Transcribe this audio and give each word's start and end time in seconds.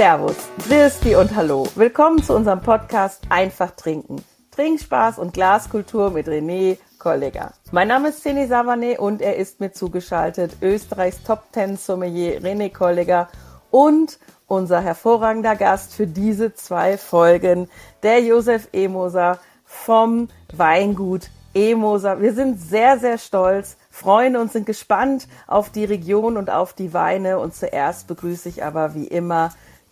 Servus, 0.00 0.48
Christi 0.66 1.14
und 1.14 1.36
Hallo. 1.36 1.66
Willkommen 1.74 2.22
zu 2.22 2.34
unserem 2.34 2.62
Podcast 2.62 3.20
Einfach 3.28 3.72
Trinken. 3.72 4.24
Trinkspaß 4.52 5.18
und 5.18 5.34
Glaskultur 5.34 6.08
mit 6.08 6.26
René 6.26 6.78
Kollega. 6.98 7.52
Mein 7.70 7.88
Name 7.88 8.08
ist 8.08 8.22
Ceni 8.22 8.46
Savane 8.46 8.98
und 8.98 9.20
er 9.20 9.36
ist 9.36 9.60
mir 9.60 9.72
zugeschaltet, 9.72 10.56
Österreichs 10.62 11.22
Top 11.22 11.42
Ten 11.52 11.76
Sommelier 11.76 12.40
René 12.40 12.72
Kollega 12.72 13.28
und 13.70 14.18
unser 14.46 14.80
hervorragender 14.80 15.54
Gast 15.54 15.92
für 15.92 16.06
diese 16.06 16.54
zwei 16.54 16.96
Folgen, 16.96 17.68
der 18.02 18.22
Josef 18.22 18.68
Emoser 18.72 19.38
vom 19.66 20.30
Weingut 20.56 21.28
Emoser. 21.52 22.22
Wir 22.22 22.32
sind 22.32 22.58
sehr, 22.58 22.98
sehr 22.98 23.18
stolz, 23.18 23.76
freuen 23.90 24.36
uns, 24.36 24.54
sind 24.54 24.64
gespannt 24.64 25.28
auf 25.46 25.68
die 25.68 25.84
Region 25.84 26.38
und 26.38 26.48
auf 26.48 26.72
die 26.72 26.94
Weine. 26.94 27.38
Und 27.38 27.54
zuerst 27.54 28.06
begrüße 28.06 28.48
ich 28.48 28.64
aber 28.64 28.94
wie 28.94 29.06
immer 29.06 29.50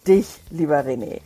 dich, 0.09 0.27
lieber 0.51 0.81
René. 0.81 1.21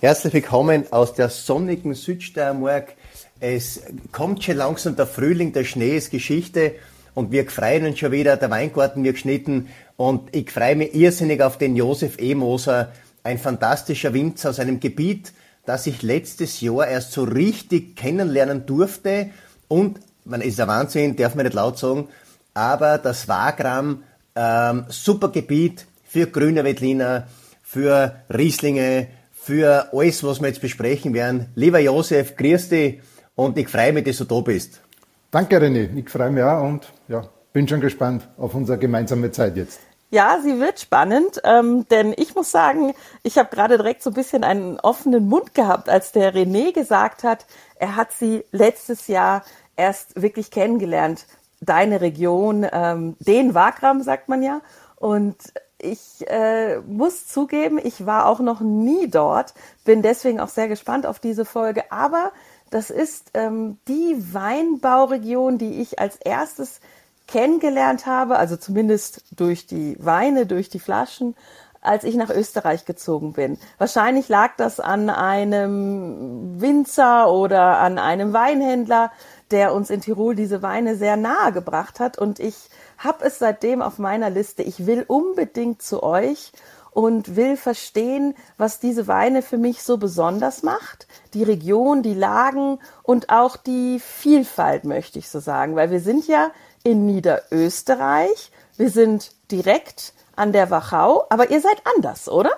Herzlich 0.00 0.34
willkommen 0.34 0.92
aus 0.92 1.14
der 1.14 1.28
sonnigen 1.28 1.94
Südsteiermark. 1.94 2.94
Es 3.38 3.80
kommt 4.10 4.42
schon 4.42 4.56
langsam 4.56 4.96
der 4.96 5.06
Frühling, 5.06 5.52
der 5.52 5.62
Schnee 5.62 5.96
ist 5.96 6.10
Geschichte 6.10 6.74
und 7.14 7.30
wir 7.30 7.48
freuen 7.48 7.86
uns 7.86 8.00
schon 8.00 8.10
wieder, 8.10 8.36
der 8.36 8.50
Weingarten 8.50 9.04
wird 9.04 9.14
geschnitten 9.14 9.68
und 9.96 10.34
ich 10.34 10.50
freue 10.50 10.74
mich 10.74 10.94
irrsinnig 10.94 11.42
auf 11.42 11.58
den 11.58 11.76
Josef 11.76 12.18
E. 12.18 12.34
Moser, 12.34 12.90
ein 13.22 13.38
fantastischer 13.38 14.12
Winzer 14.12 14.50
aus 14.50 14.58
einem 14.58 14.80
Gebiet, 14.80 15.32
das 15.64 15.86
ich 15.86 16.02
letztes 16.02 16.60
Jahr 16.60 16.88
erst 16.88 17.12
so 17.12 17.22
richtig 17.22 17.94
kennenlernen 17.94 18.66
durfte 18.66 19.30
und, 19.68 20.00
man 20.24 20.40
ist 20.40 20.60
ein 20.60 20.66
Wahnsinn, 20.66 21.14
darf 21.14 21.36
man 21.36 21.46
nicht 21.46 21.54
laut 21.54 21.78
sagen, 21.78 22.08
aber 22.52 22.98
das 22.98 23.28
Wagram, 23.28 24.02
ähm, 24.34 24.86
super 24.88 25.28
Gebiet 25.28 25.86
für 26.04 26.26
grüne 26.26 26.64
Wettliner, 26.64 27.28
für 27.72 28.16
Rieslinge, 28.28 29.08
für 29.32 29.88
alles, 29.94 30.22
was 30.22 30.42
wir 30.42 30.48
jetzt 30.48 30.60
besprechen 30.60 31.14
werden. 31.14 31.48
Lieber 31.54 31.78
Josef, 31.78 32.36
grüß 32.36 32.68
dich 32.68 33.00
und 33.34 33.56
ich 33.56 33.68
freue 33.68 33.94
mich, 33.94 34.04
dass 34.04 34.18
du 34.18 34.24
da 34.24 34.40
bist. 34.40 34.82
Danke, 35.30 35.56
René. 35.58 35.88
Ich 35.96 36.10
freue 36.10 36.30
mich 36.30 36.44
auch 36.44 36.62
und 36.62 36.92
ja, 37.08 37.24
bin 37.54 37.66
schon 37.66 37.80
gespannt 37.80 38.28
auf 38.36 38.54
unsere 38.54 38.76
gemeinsame 38.76 39.30
Zeit 39.30 39.56
jetzt. 39.56 39.80
Ja, 40.10 40.38
sie 40.42 40.60
wird 40.60 40.80
spannend, 40.80 41.40
ähm, 41.44 41.88
denn 41.88 42.12
ich 42.18 42.34
muss 42.34 42.50
sagen, 42.50 42.92
ich 43.22 43.38
habe 43.38 43.48
gerade 43.48 43.78
direkt 43.78 44.02
so 44.02 44.10
ein 44.10 44.14
bisschen 44.14 44.44
einen 44.44 44.78
offenen 44.78 45.26
Mund 45.26 45.54
gehabt, 45.54 45.88
als 45.88 46.12
der 46.12 46.34
René 46.34 46.74
gesagt 46.74 47.24
hat, 47.24 47.46
er 47.76 47.96
hat 47.96 48.12
sie 48.12 48.44
letztes 48.52 49.06
Jahr 49.06 49.44
erst 49.76 50.20
wirklich 50.20 50.50
kennengelernt, 50.50 51.24
deine 51.62 52.02
Region, 52.02 52.66
ähm, 52.70 53.16
den 53.20 53.54
Wagram 53.54 54.02
sagt 54.02 54.28
man 54.28 54.42
ja. 54.42 54.60
Und 54.96 55.36
ich 55.82 56.28
äh, 56.28 56.78
muss 56.80 57.26
zugeben, 57.26 57.78
ich 57.82 58.06
war 58.06 58.26
auch 58.26 58.40
noch 58.40 58.60
nie 58.60 59.08
dort, 59.08 59.54
bin 59.84 60.02
deswegen 60.02 60.40
auch 60.40 60.48
sehr 60.48 60.68
gespannt 60.68 61.06
auf 61.06 61.18
diese 61.18 61.44
Folge. 61.44 61.90
Aber 61.90 62.32
das 62.70 62.90
ist 62.90 63.30
ähm, 63.34 63.78
die 63.88 64.16
Weinbauregion, 64.32 65.58
die 65.58 65.80
ich 65.82 65.98
als 65.98 66.16
erstes 66.16 66.80
kennengelernt 67.26 68.06
habe, 68.06 68.36
also 68.36 68.56
zumindest 68.56 69.22
durch 69.36 69.66
die 69.66 69.96
Weine, 69.98 70.46
durch 70.46 70.68
die 70.68 70.80
Flaschen, 70.80 71.34
als 71.80 72.04
ich 72.04 72.14
nach 72.14 72.30
Österreich 72.30 72.84
gezogen 72.84 73.32
bin. 73.32 73.58
Wahrscheinlich 73.78 74.28
lag 74.28 74.52
das 74.56 74.78
an 74.78 75.10
einem 75.10 76.60
Winzer 76.60 77.30
oder 77.30 77.78
an 77.78 77.98
einem 77.98 78.32
Weinhändler, 78.32 79.10
der 79.50 79.74
uns 79.74 79.90
in 79.90 80.00
Tirol 80.00 80.34
diese 80.34 80.62
Weine 80.62 80.96
sehr 80.96 81.16
nahe 81.16 81.52
gebracht 81.52 82.00
hat. 82.00 82.18
Und 82.18 82.38
ich 82.38 82.70
habe 83.02 83.24
es 83.24 83.38
seitdem 83.38 83.82
auf 83.82 83.98
meiner 83.98 84.30
Liste. 84.30 84.62
Ich 84.62 84.86
will 84.86 85.04
unbedingt 85.06 85.82
zu 85.82 86.02
euch 86.02 86.52
und 86.92 87.36
will 87.36 87.56
verstehen, 87.56 88.34
was 88.58 88.78
diese 88.78 89.08
Weine 89.08 89.42
für 89.42 89.58
mich 89.58 89.82
so 89.82 89.96
besonders 89.96 90.62
macht. 90.62 91.06
Die 91.34 91.42
Region, 91.42 92.02
die 92.02 92.14
Lagen 92.14 92.78
und 93.02 93.30
auch 93.30 93.56
die 93.56 93.98
Vielfalt, 93.98 94.84
möchte 94.84 95.18
ich 95.18 95.28
so 95.28 95.40
sagen. 95.40 95.74
Weil 95.74 95.90
wir 95.90 96.00
sind 96.00 96.28
ja 96.28 96.50
in 96.82 97.06
Niederösterreich. 97.06 98.52
Wir 98.76 98.90
sind 98.90 99.32
direkt 99.50 100.12
an 100.36 100.52
der 100.52 100.70
Wachau, 100.70 101.24
aber 101.30 101.50
ihr 101.50 101.60
seid 101.60 101.82
anders, 101.96 102.28
oder? 102.28 102.50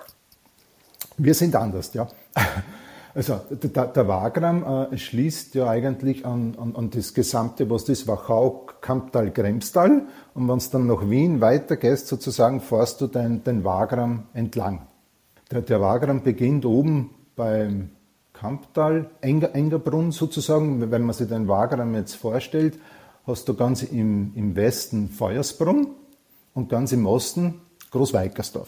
Wir 1.17 1.33
sind 1.33 1.55
anders, 1.55 1.93
ja. 1.93 2.07
Also 3.15 3.39
der, 3.49 3.87
der 3.87 4.07
Wagram 4.09 4.91
äh, 4.91 4.97
schließt 4.97 5.55
ja 5.55 5.69
eigentlich 5.69 6.25
an, 6.25 6.57
an, 6.59 6.75
an, 6.75 6.89
das 6.89 7.13
Gesamte, 7.13 7.69
was 7.69 7.85
das 7.85 8.09
Wachau, 8.09 8.67
Kamptal, 8.81 9.31
Kremstal. 9.31 10.03
Und 10.33 10.49
wenn 10.49 10.59
du 10.59 10.65
dann 10.69 10.87
nach 10.87 11.09
Wien 11.09 11.39
weitergehst, 11.39 12.07
sozusagen, 12.07 12.59
fährst 12.59 12.99
du 12.99 13.07
den, 13.07 13.41
den 13.45 13.63
Wagram 13.63 14.23
entlang. 14.33 14.87
Der, 15.49 15.61
der 15.61 15.79
Wagram 15.79 16.23
beginnt 16.23 16.65
oben 16.65 17.11
beim 17.37 17.91
Kamptal, 18.33 19.09
Enger, 19.21 19.55
Engerbrunn 19.55 20.11
sozusagen. 20.11 20.91
Wenn 20.91 21.03
man 21.03 21.13
sich 21.13 21.29
den 21.29 21.47
Wagram 21.47 21.95
jetzt 21.95 22.15
vorstellt, 22.15 22.77
hast 23.25 23.47
du 23.47 23.53
ganz 23.53 23.81
im, 23.83 24.33
im 24.35 24.57
Westen 24.57 25.07
Feuersbrunn 25.07 25.87
und 26.53 26.67
ganz 26.67 26.91
im 26.91 27.05
Osten 27.05 27.61
Großweikersdorf. 27.91 28.67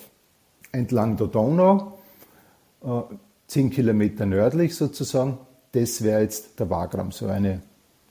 Entlang 0.72 1.18
der 1.18 1.28
Donau, 1.28 1.98
äh, 3.48 3.52
zehn 3.52 3.70
Kilometer 3.70 4.26
nördlich 4.26 4.76
sozusagen, 4.76 5.38
das 5.72 6.02
wäre 6.04 6.22
jetzt 6.22 6.60
der 6.60 6.70
Wagram, 6.70 7.12
so 7.12 7.28
eine 7.28 7.62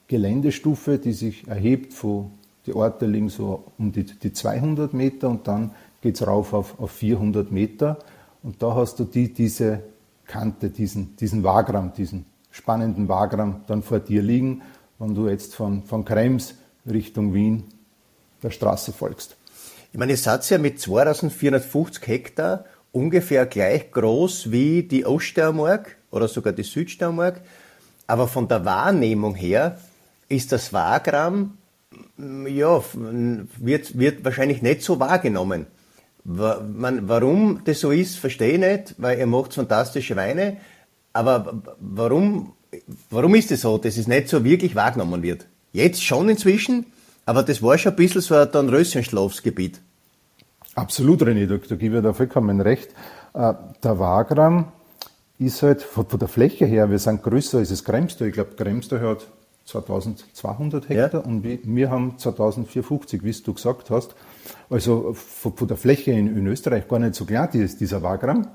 Geländestufe, 0.07 0.97
die 0.97 1.13
sich 1.13 1.47
erhebt, 1.47 1.93
von, 1.93 2.31
die 2.65 2.73
Orte 2.73 3.05
liegen 3.05 3.29
so 3.29 3.63
um 3.77 3.91
die, 3.91 4.03
die 4.03 4.33
200 4.33 4.93
Meter 4.93 5.29
und 5.29 5.47
dann 5.47 5.71
geht 6.01 6.15
es 6.15 6.27
rauf 6.27 6.53
auf, 6.53 6.79
auf 6.79 6.91
400 6.91 7.51
Meter 7.51 7.99
und 8.43 8.61
da 8.61 8.75
hast 8.75 8.99
du 8.99 9.05
die, 9.05 9.33
diese 9.33 9.81
Kante, 10.25 10.69
diesen, 10.69 11.15
diesen 11.15 11.43
Wagram, 11.43 11.93
diesen 11.93 12.25
spannenden 12.51 13.07
Wagram 13.07 13.61
dann 13.67 13.83
vor 13.83 13.99
dir 13.99 14.21
liegen, 14.21 14.61
wenn 14.99 15.15
du 15.15 15.27
jetzt 15.27 15.55
von, 15.55 15.83
von 15.83 16.03
Krems 16.05 16.55
Richtung 16.85 17.33
Wien 17.33 17.65
der 18.43 18.51
Straße 18.51 18.91
folgst. 18.91 19.35
Ich 19.91 19.99
meine, 19.99 20.11
ihr 20.11 20.17
seid 20.17 20.49
ja 20.49 20.57
mit 20.57 20.79
2450 20.79 22.07
Hektar 22.07 22.65
ungefähr 22.97 23.45
gleich 23.45 23.91
groß 23.91 24.51
wie 24.51 24.83
die 24.83 25.05
Oststeiermark 25.05 25.95
oder 26.11 26.27
sogar 26.27 26.53
die 26.53 26.63
Südsteiermark. 26.63 27.41
Aber 28.07 28.27
von 28.27 28.47
der 28.47 28.65
Wahrnehmung 28.65 29.35
her 29.35 29.77
ist 30.29 30.51
das 30.51 30.73
Wagram, 30.73 31.57
ja, 32.17 32.83
wird, 33.57 33.97
wird 33.97 34.25
wahrscheinlich 34.25 34.61
nicht 34.61 34.81
so 34.81 34.99
wahrgenommen. 34.99 35.67
Warum 36.23 37.61
das 37.63 37.79
so 37.79 37.91
ist, 37.91 38.17
verstehe 38.17 38.53
ich 38.53 38.59
nicht, 38.59 38.95
weil 38.97 39.17
ihr 39.17 39.27
macht 39.27 39.53
fantastische 39.53 40.15
Weine. 40.15 40.57
Aber 41.13 41.61
warum, 41.79 42.53
warum 43.09 43.35
ist 43.35 43.45
es 43.45 43.49
das 43.49 43.61
so, 43.61 43.77
dass 43.77 43.97
es 43.97 44.07
nicht 44.07 44.27
so 44.27 44.43
wirklich 44.43 44.75
wahrgenommen 44.75 45.23
wird? 45.23 45.45
Jetzt 45.71 46.03
schon 46.03 46.27
inzwischen, 46.27 46.87
aber 47.25 47.43
das 47.43 47.61
war 47.61 47.77
schon 47.77 47.93
ein 47.93 47.95
bisschen 47.95 48.21
so 48.21 48.35
ein 48.35 48.51
Dornröschenschlafsgebiet. 48.51 49.79
Absolut, 50.77 51.23
René, 51.23 51.47
da, 51.47 51.57
da 51.57 51.75
gebe 51.75 51.97
ich 51.97 52.03
dir 52.03 52.13
vollkommen 52.13 52.61
recht. 52.61 52.91
Äh, 53.33 53.53
der 53.83 53.97
Wagram 53.97 54.71
ist 55.39 55.63
halt 55.63 55.81
von, 55.81 56.05
von, 56.05 56.19
der 56.19 56.27
Fläche 56.27 56.67
her, 56.67 56.91
wir 56.91 56.99
sind 56.99 57.23
größer 57.23 57.57
als 57.57 57.69
das 57.69 57.83
Kremstal. 57.83 58.27
Ich 58.27 58.35
glaube, 58.35 58.51
Kremstal 58.55 59.01
hat 59.01 59.27
2200 59.65 60.87
Hektar 60.87 61.21
ja. 61.21 61.27
und 61.27 61.43
wir, 61.43 61.89
haben 61.89 62.19
2450, 62.19 63.23
wie 63.23 63.31
du 63.31 63.55
gesagt 63.55 63.89
hast. 63.89 64.13
Also 64.69 65.13
von, 65.13 65.57
von 65.57 65.67
der 65.67 65.77
Fläche 65.77 66.11
in, 66.11 66.37
in, 66.37 66.45
Österreich 66.45 66.87
gar 66.87 66.99
nicht 66.99 67.15
so 67.15 67.25
klein, 67.25 67.49
dieser 67.51 68.03
Wagram. 68.03 68.47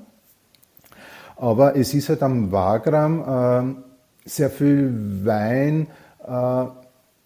Aber 1.35 1.75
es 1.75 1.93
ist 1.93 2.09
halt 2.09 2.23
am 2.23 2.53
Wagram 2.53 3.75
äh, 3.75 4.29
sehr 4.29 4.49
viel 4.49 5.25
Wein 5.25 5.89
äh, 6.25 6.67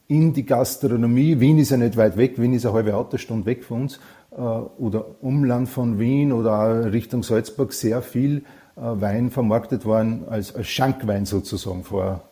in 0.08 0.32
die 0.32 0.46
Gastronomie. 0.46 1.40
Wien 1.40 1.58
ist 1.58 1.70
ja 1.70 1.76
nicht 1.76 1.96
weit 1.96 2.16
weg, 2.16 2.40
Wien 2.40 2.54
ist 2.54 2.64
eine 2.64 2.74
halbe 2.74 2.94
Autostunde 2.94 3.46
weg 3.46 3.64
von 3.64 3.82
uns. 3.82 4.00
Äh, 4.32 4.40
oder 4.40 5.06
Umland 5.22 5.68
von 5.68 5.98
Wien 5.98 6.32
oder 6.32 6.92
Richtung 6.92 7.22
Salzburg 7.22 7.72
sehr 7.72 8.02
viel 8.02 8.38
äh, 8.76 8.80
Wein 8.80 9.30
vermarktet 9.30 9.84
worden 9.84 10.24
als, 10.28 10.54
als 10.54 10.68
Schankwein 10.68 11.26
sozusagen 11.26 11.84
vor 11.84 12.22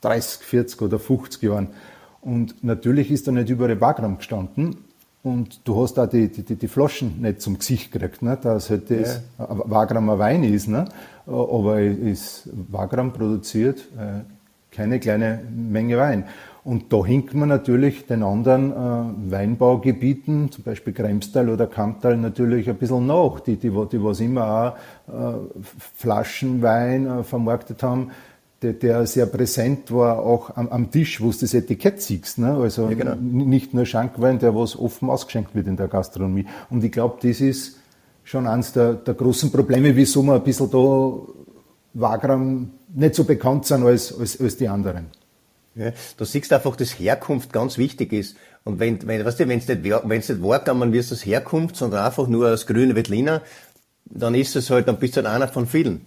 30, 0.00 0.44
40 0.44 0.82
oder 0.82 0.98
50 0.98 1.42
Jahren. 1.42 1.68
Und 2.20 2.64
natürlich 2.64 3.10
ist 3.10 3.26
da 3.26 3.32
nicht 3.32 3.50
überall 3.50 3.80
Wagram 3.80 4.18
gestanden. 4.18 4.76
Und 5.22 5.66
du 5.66 5.82
hast 5.82 5.98
auch 5.98 6.06
die, 6.06 6.28
die, 6.28 6.54
die 6.54 6.68
Flaschen 6.68 7.22
nicht 7.22 7.40
zum 7.40 7.58
Gesicht 7.58 7.90
gekriegt, 7.90 8.20
ne? 8.20 8.38
dass 8.40 8.68
halt 8.68 8.90
das 8.90 9.22
ja. 9.38 9.48
Wagram 9.48 10.10
ein 10.10 10.18
Wein 10.18 10.44
ist. 10.44 10.68
Ne? 10.68 10.84
Aber 11.26 11.80
es 11.80 12.44
ist 12.44 12.50
Wagram 12.70 13.12
produziert 13.12 13.80
äh, 13.98 14.20
keine 14.70 15.00
kleine 15.00 15.42
Menge 15.50 15.96
Wein. 15.96 16.24
Und 16.64 16.90
da 16.94 17.04
hinkt 17.04 17.34
man 17.34 17.50
natürlich 17.50 18.06
den 18.06 18.22
anderen 18.22 18.72
äh, 18.72 19.30
Weinbaugebieten, 19.30 20.50
zum 20.50 20.64
Beispiel 20.64 20.94
Kremstal 20.94 21.50
oder 21.50 21.66
Kamptal, 21.66 22.16
natürlich 22.16 22.70
ein 22.70 22.76
bisschen 22.76 23.06
nach, 23.06 23.40
die, 23.40 23.56
die, 23.56 23.68
die 23.68 24.02
was 24.02 24.20
immer 24.20 24.76
auch 25.08 25.12
äh, 25.12 25.36
Flaschenwein 25.94 27.06
äh, 27.06 27.22
vermarktet 27.22 27.82
haben, 27.82 28.12
der, 28.62 28.72
der, 28.72 29.06
sehr 29.06 29.26
präsent 29.26 29.92
war, 29.92 30.20
auch 30.20 30.56
am, 30.56 30.68
am, 30.70 30.90
Tisch, 30.90 31.20
wo 31.20 31.30
du 31.30 31.36
das 31.38 31.52
Etikett 31.52 32.00
siehst. 32.00 32.38
Ne? 32.38 32.54
Also 32.54 32.88
ja, 32.88 32.94
genau. 32.94 33.14
nicht 33.16 33.74
nur 33.74 33.84
Schankwein, 33.84 34.38
der 34.38 34.54
was 34.54 34.78
offen 34.78 35.10
ausgeschenkt 35.10 35.54
wird 35.54 35.66
in 35.66 35.76
der 35.76 35.88
Gastronomie. 35.88 36.46
Und 36.70 36.82
ich 36.82 36.92
glaube, 36.92 37.18
das 37.20 37.42
ist 37.42 37.78
schon 38.22 38.46
eines 38.46 38.72
der, 38.72 38.94
der 38.94 39.12
großen 39.12 39.52
Probleme, 39.52 39.94
wieso 39.94 40.22
wir 40.22 40.36
ein 40.36 40.42
bisschen 40.42 40.70
da 40.70 41.12
Wagram 41.92 42.70
nicht 42.94 43.14
so 43.14 43.24
bekannt 43.24 43.66
sind 43.66 43.84
als, 43.84 44.18
als, 44.18 44.40
als 44.40 44.56
die 44.56 44.66
anderen. 44.66 45.08
Ja, 45.76 45.90
du 46.16 46.24
siehst 46.24 46.52
einfach, 46.52 46.76
dass 46.76 46.98
Herkunft 46.98 47.52
ganz 47.52 47.78
wichtig 47.78 48.12
ist. 48.12 48.36
Und 48.64 48.78
wenn, 48.78 49.06
wenn, 49.06 49.24
weißt 49.24 49.40
du, 49.40 49.48
wenn 49.48 49.58
es 49.58 49.66
nicht, 49.66 49.82
wenn 49.84 50.20
es 50.20 50.28
nicht 50.28 50.42
wahrgenommen 50.42 50.92
wirst 50.92 51.10
als 51.10 51.26
Herkunft, 51.26 51.76
sondern 51.76 52.04
einfach 52.04 52.28
nur 52.28 52.46
als 52.46 52.66
grüne 52.66 52.94
Wettliner, 52.94 53.42
dann 54.04 54.34
ist 54.34 54.54
es 54.54 54.70
halt, 54.70 54.86
dann 54.86 54.98
bist 54.98 55.16
du 55.16 55.22
halt 55.22 55.34
einer 55.34 55.48
von 55.48 55.66
vielen. 55.66 56.06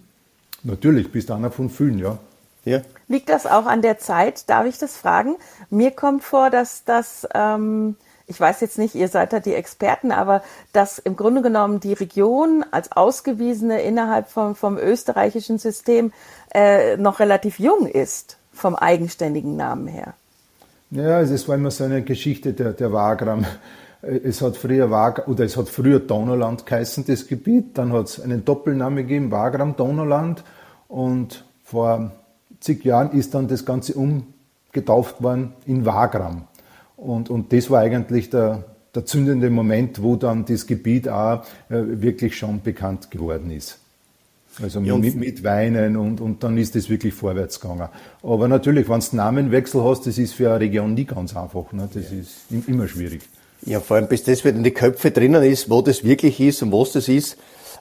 Natürlich, 0.62 1.12
bist 1.12 1.28
du 1.28 1.34
einer 1.34 1.50
von 1.50 1.68
vielen, 1.68 1.98
ja. 1.98 2.18
ja. 2.64 2.80
Liegt 3.08 3.28
das 3.28 3.46
auch 3.46 3.66
an 3.66 3.82
der 3.82 3.98
Zeit? 3.98 4.48
Darf 4.48 4.66
ich 4.66 4.78
das 4.78 4.96
fragen? 4.96 5.36
Mir 5.68 5.90
kommt 5.90 6.24
vor, 6.24 6.48
dass 6.48 6.84
das, 6.84 7.28
ähm, 7.34 7.96
ich 8.26 8.40
weiß 8.40 8.62
jetzt 8.62 8.78
nicht, 8.78 8.94
ihr 8.94 9.08
seid 9.08 9.34
da 9.34 9.40
die 9.40 9.54
Experten, 9.54 10.12
aber 10.12 10.42
dass 10.72 10.98
im 10.98 11.14
Grunde 11.14 11.42
genommen 11.42 11.78
die 11.78 11.92
Region 11.92 12.64
als 12.70 12.90
Ausgewiesene 12.90 13.82
innerhalb 13.82 14.30
vom, 14.30 14.56
vom 14.56 14.78
österreichischen 14.78 15.58
System 15.58 16.12
äh, 16.54 16.96
noch 16.96 17.20
relativ 17.20 17.58
jung 17.58 17.86
ist 17.86 18.37
vom 18.58 18.74
eigenständigen 18.74 19.56
Namen 19.56 19.86
her? 19.86 20.14
Ja, 20.90 21.20
es 21.20 21.46
war 21.48 21.54
immer 21.56 21.70
so 21.70 21.84
eine 21.84 22.02
Geschichte 22.02 22.52
der, 22.52 22.72
der 22.72 22.92
Wagram. 22.92 23.44
Es 24.00 24.40
hat 24.40 24.56
früher 24.56 24.90
Wag 24.90 25.28
oder 25.28 25.44
es 25.44 25.56
hat 25.56 25.68
früher 25.68 26.00
Donauland 26.00 26.64
geheißen, 26.64 27.04
das 27.04 27.26
Gebiet. 27.26 27.76
Dann 27.76 27.92
hat 27.92 28.06
es 28.06 28.20
einen 28.20 28.44
Doppelnamen 28.44 28.98
gegeben, 28.98 29.30
Wagram 29.30 29.76
Donauland. 29.76 30.44
Und 30.88 31.44
vor 31.64 32.12
zig 32.60 32.84
Jahren 32.84 33.12
ist 33.12 33.34
dann 33.34 33.48
das 33.48 33.64
Ganze 33.64 33.94
umgetauft 33.94 35.22
worden 35.22 35.52
in 35.66 35.84
Wagram. 35.84 36.44
Und, 36.96 37.28
und 37.28 37.52
das 37.52 37.70
war 37.70 37.80
eigentlich 37.80 38.30
der, 38.30 38.64
der 38.94 39.04
zündende 39.04 39.50
Moment, 39.50 40.02
wo 40.02 40.16
dann 40.16 40.44
das 40.44 40.66
Gebiet 40.66 41.08
auch 41.08 41.44
äh, 41.68 42.00
wirklich 42.00 42.36
schon 42.36 42.62
bekannt 42.62 43.10
geworden 43.10 43.50
ist. 43.50 43.78
Also 44.62 44.80
ja, 44.80 44.96
mit, 44.96 45.14
mit, 45.14 45.44
Weinen 45.44 45.96
und, 45.96 46.20
und 46.20 46.42
dann 46.42 46.58
ist 46.58 46.74
es 46.74 46.90
wirklich 46.90 47.14
vorwärts 47.14 47.60
gegangen. 47.60 47.88
Aber 48.22 48.48
natürlich, 48.48 48.88
wenn 48.88 49.00
du 49.00 49.16
Namenwechsel 49.16 49.84
hast, 49.84 50.06
das 50.06 50.18
ist 50.18 50.34
für 50.34 50.50
eine 50.50 50.60
Region 50.60 50.94
nie 50.94 51.04
ganz 51.04 51.36
einfach. 51.36 51.72
Ne? 51.72 51.88
Das 51.92 52.10
ja. 52.10 52.18
ist 52.18 52.68
immer 52.68 52.88
schwierig. 52.88 53.22
Ja, 53.64 53.80
vor 53.80 53.96
allem 53.96 54.08
bis 54.08 54.24
das 54.24 54.44
wieder 54.44 54.56
in 54.56 54.64
die 54.64 54.70
Köpfe 54.70 55.10
drinnen 55.10 55.42
ist, 55.42 55.70
wo 55.70 55.82
das 55.82 56.04
wirklich 56.04 56.40
ist 56.40 56.62
und 56.62 56.72
was 56.72 56.92
das 56.92 57.08
ist. 57.08 57.36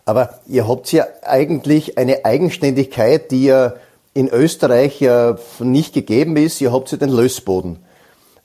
Aber 0.05 0.39
ihr 0.47 0.67
habt 0.67 0.91
ja 0.91 1.05
eigentlich 1.23 1.97
eine 1.97 2.25
Eigenständigkeit, 2.25 3.31
die 3.31 3.45
ja 3.45 3.73
in 4.13 4.29
Österreich 4.29 4.99
ja 5.01 5.37
nicht 5.59 5.93
gegeben 5.93 6.37
ist. 6.37 6.61
Ihr 6.61 6.71
habt 6.71 6.91
ja 6.91 6.97
den 6.97 7.09
Lössboden. 7.09 7.79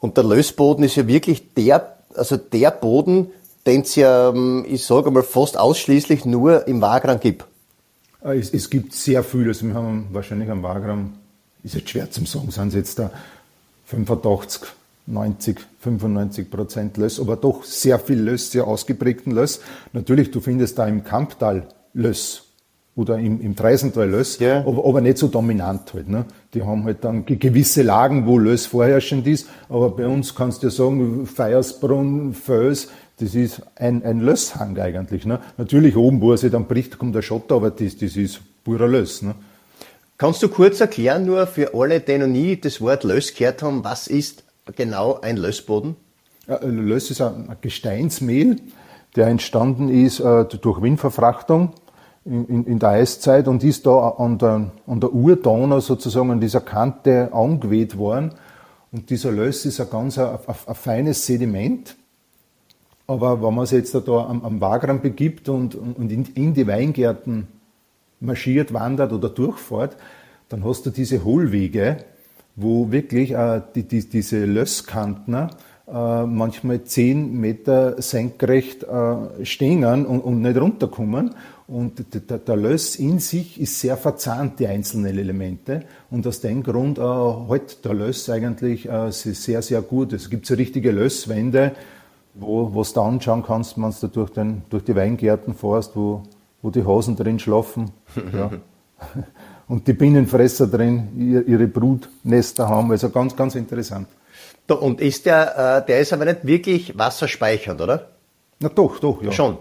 Und 0.00 0.16
der 0.16 0.24
Lössboden 0.24 0.84
ist 0.84 0.96
ja 0.96 1.06
wirklich 1.06 1.54
der, 1.54 1.96
also 2.14 2.36
der 2.36 2.70
Boden, 2.72 3.30
den 3.66 3.82
es 3.82 3.94
ja, 3.94 4.30
ähm, 4.30 4.66
ich 4.68 4.84
sage 4.84 5.10
mal, 5.10 5.22
fast 5.22 5.58
ausschließlich 5.58 6.24
nur 6.24 6.66
im 6.66 6.80
Wagram 6.80 7.20
gibt. 7.20 7.44
Äh, 8.24 8.38
es, 8.38 8.52
es, 8.52 8.70
gibt 8.70 8.92
sehr 8.92 9.22
viel, 9.22 9.48
also 9.48 9.66
wir 9.66 9.74
haben 9.74 10.08
wahrscheinlich 10.12 10.50
am 10.50 10.62
Wagram, 10.62 11.14
ist 11.62 11.74
jetzt 11.74 11.90
schwer 11.90 12.10
zum 12.10 12.26
sagen, 12.26 12.50
sind 12.50 12.68
es 12.68 12.74
jetzt 12.74 12.98
da 12.98 13.10
85, 13.86 14.62
90, 15.06 15.60
95 15.80 16.50
Prozent 16.50 16.96
Löss, 16.96 17.20
aber 17.20 17.36
doch 17.36 17.64
sehr 17.64 17.98
viel 17.98 18.20
Löss, 18.20 18.50
sehr 18.50 18.66
ausgeprägten 18.66 19.32
Löss. 19.32 19.60
Natürlich, 19.92 20.30
du 20.30 20.40
findest 20.40 20.78
da 20.78 20.86
im 20.86 21.04
Kamptal 21.04 21.68
Löss 21.92 22.51
oder 22.94 23.18
im, 23.18 23.40
im 23.40 23.56
Treisental 23.56 24.08
Löss, 24.08 24.38
ja. 24.38 24.60
aber, 24.60 24.84
aber 24.84 25.00
nicht 25.00 25.18
so 25.18 25.28
dominant 25.28 25.94
halt. 25.94 26.08
Ne? 26.08 26.26
Die 26.52 26.62
haben 26.62 26.84
halt 26.84 27.04
dann 27.04 27.24
gewisse 27.24 27.82
Lagen, 27.82 28.26
wo 28.26 28.38
Löss 28.38 28.66
vorherrschend 28.66 29.26
ist, 29.26 29.48
aber 29.68 29.90
bei 29.90 30.06
uns 30.06 30.34
kannst 30.34 30.62
du 30.62 30.66
ja 30.66 30.70
sagen, 30.70 31.26
Feiersbrunn, 31.26 32.34
Föß, 32.34 32.88
das 33.18 33.34
ist 33.34 33.62
ein, 33.76 34.04
ein 34.04 34.20
Lösshang 34.20 34.78
eigentlich. 34.78 35.24
Ne? 35.24 35.40
Natürlich 35.56 35.96
oben, 35.96 36.20
wo 36.20 36.32
er 36.32 36.38
sich 36.38 36.50
dann 36.50 36.66
bricht, 36.66 36.98
kommt 36.98 37.14
der 37.14 37.22
Schotter, 37.22 37.56
aber 37.56 37.70
das, 37.70 37.96
das 37.96 38.16
ist 38.16 38.40
purer 38.64 38.88
Löss. 38.88 39.22
Ne? 39.22 39.34
Kannst 40.18 40.42
du 40.42 40.48
kurz 40.48 40.80
erklären, 40.80 41.24
nur 41.24 41.46
für 41.46 41.74
alle, 41.74 42.00
die 42.00 42.18
noch 42.18 42.26
nie 42.26 42.56
das 42.56 42.80
Wort 42.80 43.04
Löss 43.04 43.34
gehört 43.34 43.62
haben, 43.62 43.84
was 43.84 44.06
ist 44.06 44.44
genau 44.76 45.18
ein 45.20 45.36
Lössboden? 45.38 45.96
Ja, 46.46 46.60
Löss 46.62 47.10
ist 47.10 47.22
ein 47.22 47.56
Gesteinsmehl, 47.60 48.56
der 49.16 49.28
entstanden 49.28 49.88
ist 49.88 50.20
äh, 50.20 50.44
durch 50.44 50.82
Windverfrachtung 50.82 51.72
in, 52.24 52.64
in, 52.64 52.78
der 52.78 52.90
Eiszeit 52.90 53.48
und 53.48 53.64
ist 53.64 53.86
da 53.86 54.10
an 54.10 54.38
der, 54.38 54.70
an 54.86 55.00
der 55.00 55.12
Urdonau 55.12 55.80
sozusagen 55.80 56.30
an 56.30 56.40
dieser 56.40 56.60
Kante 56.60 57.32
angeweht 57.32 57.98
worden. 57.98 58.32
Und 58.92 59.10
dieser 59.10 59.32
Löss 59.32 59.64
ist 59.64 59.80
ein 59.80 59.90
ganz 59.90 60.18
ein, 60.18 60.26
ein, 60.26 60.54
ein 60.66 60.74
feines 60.74 61.26
Sediment 61.26 61.96
aber 63.06 63.42
wenn 63.42 63.54
man 63.54 63.66
sich 63.66 63.78
jetzt 63.78 63.94
da 63.94 64.26
am, 64.26 64.44
am 64.44 64.60
Wagram 64.60 65.00
begibt 65.00 65.48
und, 65.48 65.74
und 65.74 66.10
in, 66.10 66.24
in, 66.34 66.54
die 66.54 66.66
Weingärten 66.66 67.48
marschiert, 68.20 68.72
wandert 68.72 69.12
oder 69.12 69.28
durchfährt, 69.28 69.96
dann 70.48 70.64
hast 70.64 70.86
du 70.86 70.90
diese 70.90 71.24
Hohlwege, 71.24 71.98
wo 72.56 72.90
wirklich 72.90 73.32
äh, 73.32 73.60
die, 73.74 73.82
die, 73.82 74.08
diese 74.08 74.44
Lösskanten 74.44 75.34
äh, 75.34 76.26
manchmal 76.26 76.84
zehn 76.84 77.38
Meter 77.38 78.00
senkrecht 78.00 78.84
äh, 78.84 79.44
stehen 79.44 79.84
und, 79.84 80.06
und 80.06 80.40
nicht 80.40 80.60
runterkommen. 80.60 81.34
Und 81.68 82.04
der, 82.30 82.38
der 82.38 82.56
Löss 82.56 82.96
in 82.96 83.18
sich 83.18 83.60
ist 83.60 83.80
sehr 83.80 83.96
verzahnt, 83.96 84.58
die 84.58 84.66
einzelnen 84.66 85.06
Elemente. 85.06 85.84
Und 86.10 86.26
aus 86.26 86.40
dem 86.40 86.62
Grund 86.62 86.98
äh, 86.98 87.02
hält 87.02 87.84
der 87.84 87.94
Löss 87.94 88.28
eigentlich 88.28 88.88
äh, 88.88 89.10
sehr, 89.10 89.62
sehr 89.62 89.80
gut. 89.82 90.12
Es 90.12 90.28
gibt 90.28 90.46
so 90.46 90.54
richtige 90.54 90.90
Lösswände, 90.90 91.72
wo 92.34 92.68
du 92.68 92.92
da 92.94 93.02
anschauen 93.02 93.42
kannst, 93.42 93.76
wenn 93.76 93.94
du 94.00 94.08
durch, 94.08 94.30
den, 94.30 94.62
durch 94.70 94.84
die 94.84 94.96
Weingärten 94.96 95.54
fährst, 95.54 95.94
wo, 95.94 96.24
wo 96.62 96.70
die 96.70 96.84
Hasen 96.84 97.16
drin 97.16 97.38
schlafen. 97.38 97.90
Ja. 98.32 98.50
Und 99.66 99.88
die 99.88 99.94
Bienenfresser 99.94 100.68
drin 100.68 101.44
ihre 101.48 101.66
Brutnester 101.66 102.68
haben. 102.68 102.92
Also 102.92 103.10
ganz, 103.10 103.34
ganz 103.34 103.56
interessant. 103.56 104.06
Und 104.68 105.00
ist 105.00 105.26
der, 105.26 105.80
äh, 105.82 105.86
der 105.86 106.00
ist 106.00 106.12
aber 106.12 106.24
nicht 106.24 106.46
wirklich 106.46 106.96
wasserspeichernd, 106.96 107.80
oder? 107.80 108.08
Na 108.60 108.68
doch, 108.68 109.00
doch, 109.00 109.22
ja. 109.22 109.32
Schon. 109.32 109.58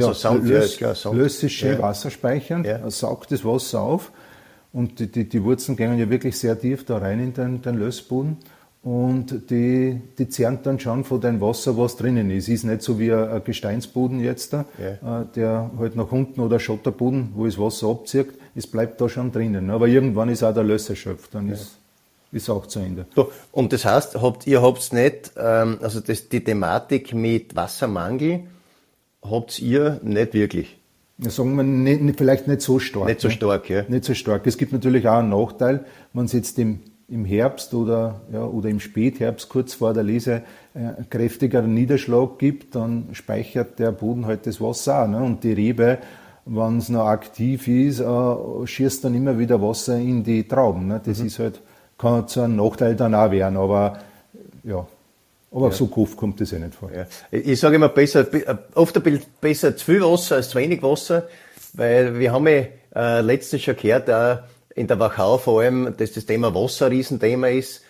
Ja, 0.00 0.08
also 0.08 0.34
löst, 0.34 0.80
ja, 0.80 0.94
löst 1.12 1.42
ist 1.42 1.52
schön 1.52 1.72
ja. 1.72 1.82
wasserspeichernd, 1.82 2.66
ja. 2.66 2.90
saugt 2.90 3.32
das 3.32 3.44
Wasser 3.44 3.80
auf 3.80 4.12
und 4.72 4.98
die, 4.98 5.10
die, 5.10 5.28
die 5.28 5.42
Wurzeln 5.42 5.76
gehen 5.76 5.98
ja 5.98 6.08
wirklich 6.08 6.38
sehr 6.38 6.58
tief 6.58 6.84
da 6.84 6.98
rein 6.98 7.20
in 7.20 7.32
den, 7.32 7.62
den 7.62 7.78
Lössboden 7.78 8.36
und 8.82 9.50
die, 9.50 10.00
die 10.18 10.28
zerren 10.28 10.60
dann 10.62 10.78
schon 10.78 11.04
von 11.04 11.20
dem 11.20 11.40
Wasser, 11.40 11.76
was 11.76 11.96
drinnen 11.96 12.30
ist. 12.30 12.48
Ist 12.48 12.64
nicht 12.64 12.82
so 12.82 12.98
wie 12.98 13.12
ein 13.12 13.42
Gesteinsboden 13.44 14.20
jetzt, 14.20 14.52
ja. 14.52 14.60
Äh, 14.60 15.26
der 15.34 15.70
halt 15.78 15.96
nach 15.96 16.10
unten 16.12 16.40
oder 16.40 16.60
Schotterboden, 16.60 17.30
wo 17.34 17.44
das 17.44 17.58
Wasser 17.58 17.88
abzieht, 17.88 18.28
es 18.54 18.66
bleibt 18.66 19.00
da 19.00 19.08
schon 19.08 19.32
drinnen. 19.32 19.70
Aber 19.70 19.88
irgendwann 19.88 20.28
ist 20.28 20.42
auch 20.42 20.54
der 20.54 20.64
Löss 20.64 20.88
erschöpft, 20.88 21.34
dann 21.34 21.48
ja. 21.48 21.54
ist, 21.54 21.76
ist 22.30 22.48
auch 22.48 22.66
zu 22.66 22.78
Ende. 22.78 23.06
Und 23.52 23.72
das 23.72 23.84
heißt, 23.84 24.22
habt, 24.22 24.46
ihr 24.46 24.62
habt 24.62 24.92
nicht, 24.92 25.32
ähm, 25.36 25.78
also 25.82 26.00
das, 26.00 26.28
die 26.28 26.42
Thematik 26.42 27.12
mit 27.12 27.56
Wassermangel, 27.56 28.44
habt 29.22 29.58
ihr 29.60 30.00
nicht 30.02 30.34
wirklich? 30.34 30.78
Sagen 31.18 31.56
wir, 31.56 31.64
nicht, 31.64 32.16
vielleicht 32.16 32.46
nicht 32.46 32.60
so 32.60 32.78
stark. 32.78 33.06
Nicht 33.06 33.20
so 33.20 33.28
ne? 33.28 33.34
stark, 33.34 33.68
ja. 33.68 33.82
Nicht 33.88 34.04
so 34.04 34.14
stark. 34.14 34.46
Es 34.46 34.56
gibt 34.56 34.72
natürlich 34.72 35.08
auch 35.08 35.18
einen 35.18 35.30
Nachteil, 35.30 35.84
man 36.12 36.28
sitzt 36.28 36.58
im 36.58 36.80
im 37.08 37.24
Herbst 37.24 37.72
oder, 37.72 38.20
ja, 38.32 38.44
oder 38.44 38.68
im 38.68 38.80
Spätherbst 38.80 39.48
kurz 39.48 39.74
vor 39.74 39.94
der 39.94 40.02
Lese 40.02 40.42
äh, 40.74 41.02
kräftigeren 41.08 41.72
Niederschlag 41.72 42.38
gibt, 42.38 42.74
dann 42.74 43.08
speichert 43.12 43.78
der 43.78 43.92
Boden 43.92 44.26
halt 44.26 44.46
das 44.46 44.60
Wasser 44.60 45.04
auch. 45.04 45.08
Ne? 45.08 45.22
Und 45.22 45.42
die 45.42 45.54
Rebe, 45.54 45.98
wenn 46.44 46.76
es 46.76 46.90
noch 46.90 47.06
aktiv 47.06 47.66
ist, 47.66 48.00
äh, 48.00 48.66
schießt 48.66 49.04
dann 49.04 49.14
immer 49.14 49.38
wieder 49.38 49.62
Wasser 49.62 49.98
in 49.98 50.22
die 50.22 50.46
Trauben. 50.46 50.86
Ne? 50.86 51.00
Das 51.02 51.20
mhm. 51.20 51.26
ist 51.26 51.38
halt, 51.38 51.60
kann 51.96 52.28
zu 52.28 52.42
einem 52.42 52.56
Nachteil 52.56 52.94
dann 52.94 53.14
auch 53.14 53.30
werden, 53.30 53.56
aber 53.56 53.98
ja. 54.62 54.86
Aber 55.50 55.68
ja. 55.68 55.72
so 55.72 55.90
oft 55.96 56.16
kommt 56.16 56.40
das 56.40 56.50
ja 56.50 56.58
nicht 56.58 56.74
vor. 56.74 56.90
Ja. 56.92 57.06
Ich 57.30 57.58
sage 57.58 57.76
immer 57.76 57.88
besser, 57.88 58.26
oft 58.74 58.96
ein 58.96 59.02
bisschen 59.02 59.24
besser 59.40 59.76
zu 59.76 59.84
viel 59.84 60.02
Wasser 60.02 60.36
als 60.36 60.50
zu 60.50 60.58
wenig 60.58 60.82
Wasser, 60.82 61.28
weil 61.72 62.18
wir 62.18 62.32
haben 62.32 62.46
ja 62.46 62.64
äh, 62.94 63.20
letztens 63.22 63.62
schon 63.62 63.76
gehört, 63.76 64.08
äh, 64.08 64.42
in 64.74 64.86
der 64.86 64.98
Wachau 64.98 65.38
vor 65.38 65.62
allem, 65.62 65.94
dass 65.96 66.12
das 66.12 66.26
Thema 66.26 66.54
Wasser 66.54 66.86
ein 66.86 66.92
Riesenthema 66.92 67.48
ist. 67.48 67.82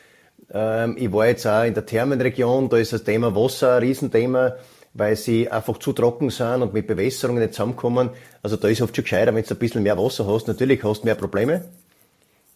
Ähm, 0.52 0.96
ich 0.98 1.12
war 1.12 1.26
jetzt 1.26 1.46
auch 1.46 1.64
in 1.64 1.74
der 1.74 1.84
Thermenregion, 1.84 2.68
da 2.68 2.78
ist 2.78 2.92
das 2.92 3.04
Thema 3.04 3.34
Wasser 3.34 3.74
ein 3.74 3.82
Riesenthema, 3.82 4.54
weil 4.94 5.16
sie 5.16 5.50
einfach 5.50 5.78
zu 5.78 5.92
trocken 5.92 6.30
sind 6.30 6.62
und 6.62 6.72
mit 6.72 6.86
Bewässerungen 6.86 7.42
nicht 7.42 7.54
zusammenkommen. 7.54 8.10
Also 8.42 8.56
da 8.56 8.68
ist 8.68 8.80
oft 8.80 8.94
schon 8.94 9.04
gescheiter, 9.04 9.34
wenn 9.34 9.44
du 9.44 9.54
ein 9.54 9.58
bisschen 9.58 9.82
mehr 9.82 9.98
Wasser 9.98 10.26
hast. 10.26 10.46
Natürlich 10.48 10.82
hast 10.84 11.02
du 11.02 11.06
mehr 11.06 11.14
Probleme. 11.16 11.64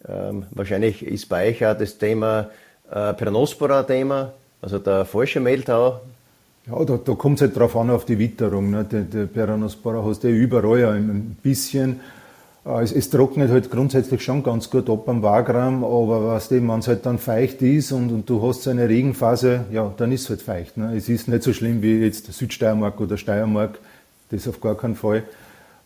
Ähm, 0.07 0.47
wahrscheinlich 0.51 1.03
ist 1.05 1.29
bei 1.29 1.49
euch 1.49 1.65
auch 1.65 1.77
das 1.77 1.97
Thema 1.97 2.49
äh, 2.91 3.13
ein 3.13 3.87
Thema, 3.87 4.33
also 4.63 4.79
der 4.79 5.05
falsche 5.05 5.39
Mehltau. 5.39 5.99
Ja, 6.65 6.83
da, 6.85 6.97
da 6.97 7.13
kommt 7.15 7.35
es 7.35 7.41
halt 7.41 7.57
drauf 7.57 7.75
an, 7.75 7.89
auf 7.89 8.05
die 8.05 8.17
Witterung. 8.17 8.71
Ne? 8.71 8.85
Der, 8.85 9.01
der 9.01 9.25
Peronospora 9.25 10.03
hast 10.05 10.23
du 10.23 10.29
ja 10.29 10.35
überall 10.35 10.85
ein 10.85 11.35
bisschen. 11.43 11.99
Äh, 12.65 12.81
es, 12.81 12.93
es, 12.93 13.09
trocknet 13.09 13.51
halt 13.51 13.69
grundsätzlich 13.69 14.23
schon 14.23 14.41
ganz 14.41 14.69
gut 14.69 14.89
ab 14.89 15.09
am 15.09 15.21
Wagram, 15.21 15.83
aber 15.83 16.27
was 16.27 16.49
wenn 16.49 16.69
es 16.69 16.87
halt 16.87 17.05
dann 17.05 17.17
feucht 17.17 17.61
ist 17.61 17.91
und, 17.91 18.09
und, 18.11 18.29
du 18.29 18.41
hast 18.41 18.63
so 18.63 18.69
eine 18.69 18.87
Regenphase, 18.87 19.65
ja, 19.73 19.93
dann 19.97 20.13
ist 20.13 20.23
es 20.23 20.29
halt 20.29 20.41
feucht. 20.41 20.77
Ne? 20.77 20.95
Es 20.95 21.09
ist 21.09 21.27
nicht 21.27 21.43
so 21.43 21.51
schlimm 21.51 21.81
wie 21.81 21.97
jetzt 21.97 22.31
Südsteiermark 22.31 23.01
oder 23.01 23.17
Steiermark. 23.17 23.79
das 24.29 24.47
auf 24.47 24.61
gar 24.61 24.77
keinen 24.77 24.95
Fall. 24.95 25.23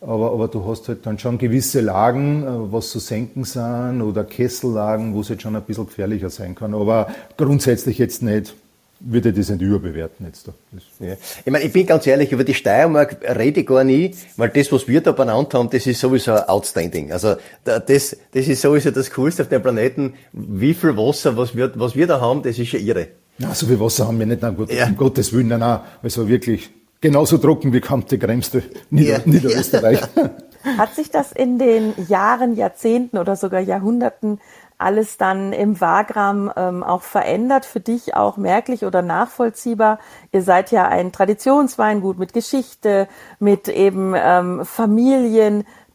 Aber, 0.00 0.30
aber 0.30 0.46
du 0.46 0.64
hast 0.64 0.86
halt 0.86 1.04
dann 1.04 1.18
schon 1.18 1.38
gewisse 1.38 1.80
Lagen, 1.80 2.44
äh, 2.44 2.72
was 2.72 2.92
so 2.92 3.00
Senken 3.00 3.42
sind 3.42 4.00
oder 4.00 4.22
Kessellagen, 4.22 5.14
wo 5.14 5.22
es 5.22 5.30
jetzt 5.30 5.42
schon 5.42 5.56
ein 5.56 5.62
bisschen 5.62 5.86
gefährlicher 5.86 6.30
sein 6.30 6.54
kann. 6.54 6.72
Aber 6.74 7.08
grundsätzlich 7.36 7.98
jetzt 7.98 8.22
nicht 8.22 8.54
würde 9.00 9.32
das 9.32 9.48
nicht 9.48 9.62
überbewerten 9.62 10.26
jetzt 10.26 10.48
da. 10.48 10.54
Ja. 11.00 11.14
Ich 11.44 11.52
meine, 11.52 11.64
ich 11.64 11.72
bin 11.72 11.86
ganz 11.86 12.06
ehrlich, 12.06 12.32
über 12.32 12.44
die 12.44 12.54
Steiermark 12.54 13.18
rede 13.22 13.60
ich 13.60 13.66
gar 13.66 13.84
nie, 13.84 14.14
weil 14.36 14.48
das, 14.48 14.72
was 14.72 14.88
wir 14.88 15.00
da 15.00 15.12
benannt 15.12 15.54
haben, 15.54 15.70
das 15.70 15.86
ist 15.86 16.00
sowieso 16.00 16.32
outstanding. 16.34 17.12
Also 17.12 17.36
das, 17.64 17.86
das 17.86 18.16
ist 18.32 18.60
sowieso 18.60 18.90
das 18.90 19.10
Coolste 19.12 19.42
auf 19.42 19.48
dem 19.48 19.62
Planeten. 19.62 20.14
Wie 20.32 20.74
viel 20.74 20.96
Wasser, 20.96 21.36
was 21.36 21.54
wir, 21.56 21.72
was 21.76 21.94
wir 21.94 22.06
da 22.06 22.20
haben, 22.20 22.42
das 22.42 22.58
ist 22.58 22.72
ja 22.72 22.78
irre. 22.78 23.08
Ja, 23.38 23.54
so 23.54 23.66
viel 23.66 23.78
Wasser 23.78 24.08
haben 24.08 24.18
wir 24.18 24.26
nicht, 24.26 24.42
nein, 24.42 24.56
gut, 24.56 24.72
ja. 24.72 24.86
um 24.86 24.96
Gottes 24.96 25.32
Willen, 25.32 25.48
nein, 25.48 25.60
nein. 25.60 25.80
Also 26.02 26.28
wirklich 26.28 26.70
genauso 27.00 27.38
trocken 27.38 27.72
wie 27.72 27.80
Kante 27.80 28.18
Kremste, 28.18 28.64
Nieder 28.90 29.18
ja. 29.18 29.20
Niederösterreich. 29.24 30.00
Hat 30.76 30.94
sich 30.96 31.10
das 31.10 31.30
in 31.30 31.58
den 31.58 31.94
Jahren, 32.08 32.56
Jahrzehnten 32.56 33.16
oder 33.16 33.36
sogar 33.36 33.60
Jahrhunderten 33.60 34.40
alles 34.78 35.16
dann 35.16 35.52
im 35.52 35.80
Wagram 35.80 36.52
ähm, 36.56 36.82
auch 36.82 37.02
verändert, 37.02 37.64
für 37.64 37.80
dich 37.80 38.14
auch 38.14 38.36
merklich 38.36 38.84
oder 38.84 39.02
nachvollziehbar? 39.02 39.98
Ihr 40.32 40.42
seid 40.42 40.70
ja 40.70 40.88
ein 40.88 41.12
Traditionsweingut 41.12 42.18
mit 42.18 42.32
Geschichte, 42.32 43.08
mit 43.38 43.68
eben 43.68 44.14
ähm, 44.16 44.64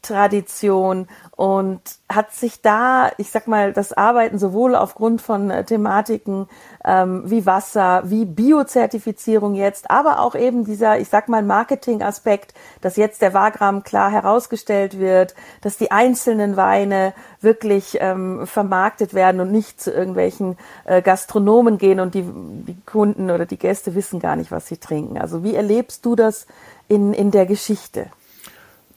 Familientradition 0.03 1.07
und 1.35 1.81
hat 2.09 2.31
sich 2.33 2.61
da, 2.61 3.11
ich 3.17 3.31
sag 3.31 3.47
mal, 3.47 3.73
das 3.73 3.93
Arbeiten 3.93 4.37
sowohl 4.37 4.75
aufgrund 4.75 5.21
von 5.21 5.49
äh, 5.49 5.63
Thematiken 5.63 6.47
ähm, 6.85 7.23
wie 7.25 7.45
Wasser, 7.45 8.03
wie 8.05 8.25
Biozertifizierung 8.25 9.55
jetzt, 9.55 9.89
aber 9.89 10.19
auch 10.19 10.35
eben 10.35 10.65
dieser, 10.65 10.99
ich 10.99 11.09
sag 11.09 11.29
mal, 11.29 11.41
Marketingaspekt, 11.41 12.53
dass 12.81 12.97
jetzt 12.97 13.21
der 13.21 13.33
Wagram 13.33 13.83
klar 13.83 14.11
herausgestellt 14.11 14.99
wird, 14.99 15.33
dass 15.61 15.77
die 15.77 15.91
einzelnen 15.91 16.55
Weine 16.55 17.13
wirklich 17.41 17.97
ähm, 17.99 18.45
vermarktet 18.45 19.13
werden 19.13 19.41
und 19.41 19.51
nicht 19.51 19.81
zu 19.81 19.91
irgendwelchen 19.91 20.57
äh, 20.85 21.01
Gastronomen 21.01 21.77
gehen 21.77 21.99
und 21.99 22.13
die, 22.13 22.23
die 22.23 22.77
Kunden 22.85 23.31
oder 23.31 23.45
die 23.45 23.57
Gäste 23.57 23.95
wissen 23.95 24.19
gar 24.19 24.35
nicht, 24.35 24.51
was 24.51 24.67
sie 24.67 24.77
trinken. 24.77 25.17
Also 25.17 25.43
wie 25.43 25.55
erlebst 25.55 26.05
du 26.05 26.15
das 26.15 26.45
in, 26.87 27.13
in 27.13 27.31
der 27.31 27.45
Geschichte? 27.45 28.07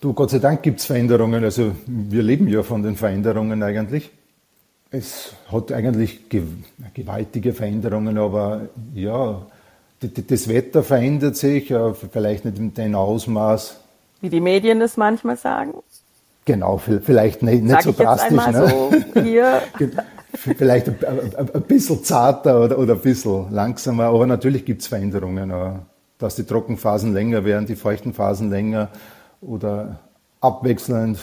Du, 0.00 0.12
Gott 0.12 0.30
sei 0.30 0.38
Dank 0.38 0.62
gibt 0.62 0.80
es 0.80 0.86
Veränderungen. 0.86 1.42
Also 1.42 1.72
wir 1.86 2.22
leben 2.22 2.48
ja 2.48 2.62
von 2.62 2.82
den 2.82 2.96
Veränderungen 2.96 3.62
eigentlich. 3.62 4.10
Es 4.90 5.32
hat 5.50 5.72
eigentlich 5.72 6.20
gewaltige 6.94 7.52
Veränderungen, 7.52 8.18
aber 8.18 8.68
ja, 8.94 9.46
das 10.00 10.48
Wetter 10.48 10.82
verändert 10.82 11.36
sich, 11.36 11.72
vielleicht 12.12 12.44
nicht 12.44 12.58
in 12.58 12.72
dem 12.74 12.94
Ausmaß. 12.94 13.80
Wie 14.20 14.30
die 14.30 14.40
Medien 14.40 14.80
es 14.80 14.96
manchmal 14.96 15.36
sagen? 15.36 15.74
Genau, 16.44 16.78
vielleicht 16.78 17.42
nicht, 17.42 17.64
nicht 17.64 17.82
so 17.82 17.92
drastisch. 17.92 18.46
Ne? 18.46 18.68
So 18.68 19.20
hier. 19.20 19.62
vielleicht 20.32 20.88
ein, 20.88 20.96
ein, 21.04 21.50
ein, 21.54 21.62
bisschen 21.62 22.04
zarter 22.04 22.62
oder, 22.62 22.78
oder 22.78 22.94
ein 22.94 23.00
bisschen 23.00 23.52
langsamer, 23.52 24.04
aber 24.04 24.26
natürlich 24.26 24.64
gibt 24.64 24.82
es 24.82 24.86
Veränderungen. 24.86 25.52
Dass 26.18 26.36
die 26.36 26.44
Trockenphasen 26.44 27.12
länger 27.12 27.44
werden, 27.44 27.66
die 27.66 27.76
feuchten 27.76 28.14
Phasen 28.14 28.50
länger, 28.50 28.88
oder 29.46 30.00
abwechselnd 30.40 31.18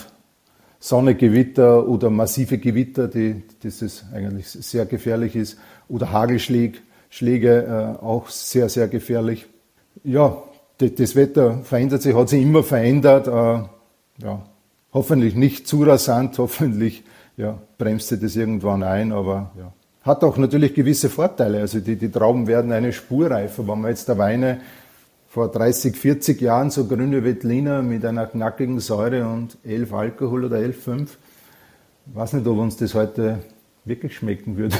Sonne, 0.80 1.14
Gewitter 1.14 1.88
oder 1.88 2.10
massive 2.10 2.58
Gewitter, 2.58 3.08
die, 3.08 3.42
das 3.62 3.80
ist 3.80 4.04
eigentlich 4.12 4.48
sehr 4.48 4.84
gefährlich 4.84 5.34
ist, 5.34 5.58
oder 5.88 6.12
Hagelschläge, 6.12 6.78
Schläge, 7.08 7.96
äh, 8.00 8.04
auch 8.04 8.28
sehr, 8.28 8.68
sehr 8.68 8.88
gefährlich. 8.88 9.46
Ja, 10.02 10.42
das 10.76 11.16
Wetter 11.16 11.60
verändert 11.62 12.02
sich, 12.02 12.14
hat 12.14 12.28
sich 12.28 12.42
immer 12.42 12.62
verändert. 12.62 13.28
Äh, 13.28 14.22
ja, 14.22 14.42
hoffentlich 14.92 15.34
nicht 15.34 15.66
zu 15.66 15.84
rasant, 15.84 16.38
hoffentlich 16.38 17.04
ja, 17.36 17.58
bremst 17.78 18.08
sich 18.08 18.20
das 18.20 18.36
irgendwann 18.36 18.82
ein, 18.82 19.12
aber 19.12 19.52
ja. 19.58 19.72
Hat 20.02 20.22
auch 20.22 20.36
natürlich 20.36 20.74
gewisse 20.74 21.08
Vorteile. 21.08 21.60
Also 21.60 21.80
die, 21.80 21.96
die 21.96 22.10
Trauben 22.10 22.46
werden 22.46 22.72
eine 22.72 22.92
Spur 22.92 23.30
reifer. 23.30 23.66
Wenn 23.66 23.80
man 23.80 23.90
jetzt 23.90 24.06
der 24.06 24.18
Weine 24.18 24.60
vor 25.34 25.50
30, 25.50 25.96
40 25.96 26.40
Jahren 26.40 26.70
so 26.70 26.86
grüne 26.86 27.24
Veltliner 27.24 27.82
mit 27.82 28.04
einer 28.04 28.28
knackigen 28.28 28.78
Säure 28.78 29.26
und 29.26 29.58
11 29.64 29.92
Alkohol 29.92 30.44
oder 30.44 30.58
11,5. 30.58 31.08
Ich 32.06 32.14
weiß 32.14 32.34
nicht, 32.34 32.46
ob 32.46 32.58
uns 32.58 32.76
das 32.76 32.94
heute 32.94 33.40
wirklich 33.84 34.14
schmecken 34.14 34.56
würde. 34.56 34.76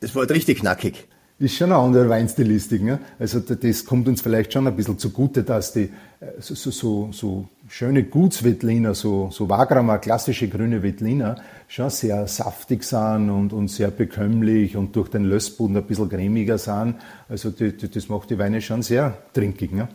Das 0.00 0.14
war 0.14 0.20
halt 0.20 0.32
richtig 0.32 0.60
knackig. 0.60 1.08
Ist 1.38 1.56
schon 1.56 1.72
eine 1.72 1.80
andere 1.80 2.10
Weinstilistik. 2.10 2.82
Ne? 2.82 2.98
Also 3.18 3.40
das 3.40 3.86
kommt 3.86 4.06
uns 4.06 4.20
vielleicht 4.20 4.52
schon 4.52 4.66
ein 4.66 4.76
bisschen 4.76 4.98
zugute, 4.98 5.44
dass 5.44 5.72
die 5.72 5.90
äh, 6.20 6.40
so, 6.40 6.54
so, 6.54 7.08
so 7.12 7.48
schöne 7.70 8.02
Gutswettliner, 8.02 8.94
so, 8.94 9.30
so 9.30 9.48
Wagramer, 9.48 9.98
klassische 9.98 10.48
grüne 10.48 10.82
Wettliner, 10.82 11.36
schon 11.68 11.88
sehr 11.88 12.26
saftig 12.26 12.82
sind 12.82 13.30
und, 13.30 13.52
und 13.52 13.68
sehr 13.68 13.92
bekömmlich 13.92 14.76
und 14.76 14.96
durch 14.96 15.08
den 15.08 15.24
Lössboden 15.24 15.76
ein 15.76 15.84
bisschen 15.84 16.08
cremiger 16.08 16.58
sind. 16.58 16.96
Also 17.28 17.50
die, 17.50 17.76
die, 17.76 17.88
das 17.88 18.08
macht 18.08 18.30
die 18.30 18.38
Weine 18.38 18.60
schon 18.60 18.82
sehr 18.82 19.16
trinkig. 19.32 19.72
Ne? 19.72 19.88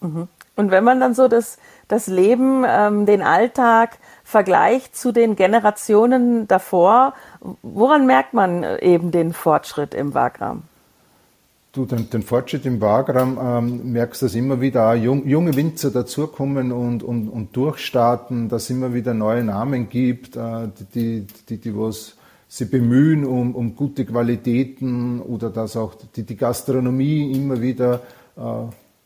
Mhm. 0.00 0.28
Und 0.54 0.70
wenn 0.70 0.84
man 0.84 1.00
dann 1.00 1.14
so 1.14 1.26
das, 1.26 1.58
das 1.88 2.06
Leben, 2.06 2.64
ähm, 2.66 3.06
den 3.06 3.22
Alltag 3.22 3.98
vergleicht 4.22 4.96
zu 4.96 5.10
den 5.10 5.34
Generationen 5.34 6.46
davor, 6.46 7.14
woran 7.62 8.06
merkt 8.06 8.34
man 8.34 8.64
eben 8.80 9.10
den 9.10 9.32
Fortschritt 9.32 9.94
im 9.94 10.14
Wagram? 10.14 10.62
Du, 11.72 11.84
den, 11.84 12.08
den, 12.08 12.22
Fortschritt 12.22 12.64
im 12.64 12.80
Wagram 12.80 13.38
ähm, 13.40 13.92
merkst, 13.92 14.22
dass 14.22 14.34
immer 14.34 14.60
wieder 14.60 14.94
jung, 14.94 15.26
junge 15.28 15.54
Winzer 15.54 15.90
dazukommen 15.90 16.72
und, 16.72 17.02
und, 17.02 17.28
und 17.28 17.54
durchstarten, 17.54 18.48
dass 18.48 18.64
es 18.64 18.70
immer 18.70 18.94
wieder 18.94 19.12
neue 19.12 19.44
Namen 19.44 19.88
gibt, 19.90 20.36
äh, 20.36 20.68
die, 20.94 21.26
die, 21.48 21.58
die 21.58 21.76
was 21.76 22.16
sie 22.48 22.64
bemühen 22.64 23.26
um, 23.26 23.54
um 23.54 23.76
gute 23.76 24.06
Qualitäten 24.06 25.20
oder 25.20 25.50
dass 25.50 25.76
auch 25.76 25.94
die, 26.16 26.22
die 26.22 26.36
Gastronomie 26.36 27.32
immer 27.32 27.60
wieder 27.60 28.00
äh, 28.36 28.40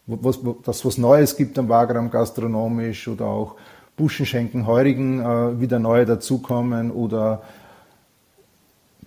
was, 0.06 0.38
dass 0.64 0.84
was 0.84 0.98
Neues 0.98 1.36
gibt 1.36 1.58
am 1.58 1.68
Wagram 1.68 2.10
gastronomisch 2.10 3.08
oder 3.08 3.26
auch 3.26 3.56
Buschenschenken, 3.96 4.66
Heurigen 4.66 5.20
äh, 5.20 5.60
wieder 5.60 5.78
neue 5.78 6.06
dazukommen 6.06 6.90
oder 6.90 7.42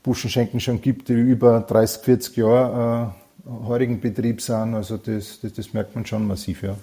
Buschenschenken 0.04 0.60
schon 0.60 0.82
gibt, 0.82 1.10
die 1.10 1.14
über 1.14 1.62
30, 1.62 2.04
40 2.04 2.38
Jahre 2.38 3.14
äh, 3.14 3.25
heurigen 3.46 4.00
Betrieb 4.00 4.42
sind. 4.42 4.76
Also 4.76 4.98
das, 4.98 5.40
das, 5.42 5.54
das, 5.54 5.74
merkt 5.74 5.96
man 5.96 6.06
schon 6.06 6.28
massiv, 6.28 6.64
ja. 6.64 6.76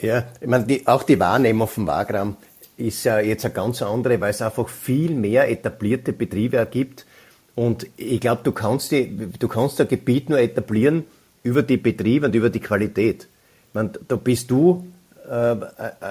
Ja, 0.00 0.24
ich 0.40 0.48
meine, 0.48 0.64
die, 0.64 0.86
auch 0.86 1.04
die 1.04 1.20
Wahrnehmung 1.20 1.68
vom 1.68 1.86
Wagram 1.86 2.36
ist 2.76 3.04
ja 3.04 3.20
jetzt 3.20 3.44
eine 3.44 3.54
ganz 3.54 3.80
andere, 3.80 4.20
weil 4.20 4.30
es 4.30 4.42
einfach 4.42 4.68
viel 4.68 5.12
mehr 5.12 5.48
etablierte 5.48 6.12
Betriebe 6.12 6.66
gibt. 6.68 7.06
Und 7.54 7.86
ich 7.96 8.20
glaube, 8.20 8.40
du 8.42 8.50
kannst 8.50 8.90
die, 8.90 9.30
du 9.38 9.46
kannst 9.46 9.80
ein 9.80 9.86
Gebiet 9.86 10.28
nur 10.28 10.40
etablieren 10.40 11.04
über 11.44 11.62
die 11.62 11.76
Betriebe 11.76 12.26
und 12.26 12.34
über 12.34 12.50
die 12.50 12.60
Qualität. 12.60 13.28
Ich 13.68 13.74
meine, 13.74 13.92
da 14.08 14.16
bist 14.16 14.50
du 14.50 14.86
äh, 15.28 15.56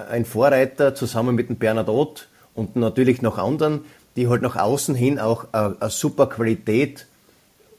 ein 0.10 0.24
Vorreiter 0.24 0.96
zusammen 0.96 1.36
mit 1.36 1.50
dem 1.50 1.58
Bernadotte 1.58 2.24
und 2.56 2.77
natürlich 2.77 3.22
noch 3.22 3.38
anderen, 3.38 3.82
die 4.15 4.30
halt 4.30 4.42
nach 4.42 4.56
außen 4.56 4.96
hin 4.96 5.20
auch 5.20 5.48
eine, 5.51 5.75
eine 5.80 5.89
super 5.89 6.27
Qualität 6.27 7.08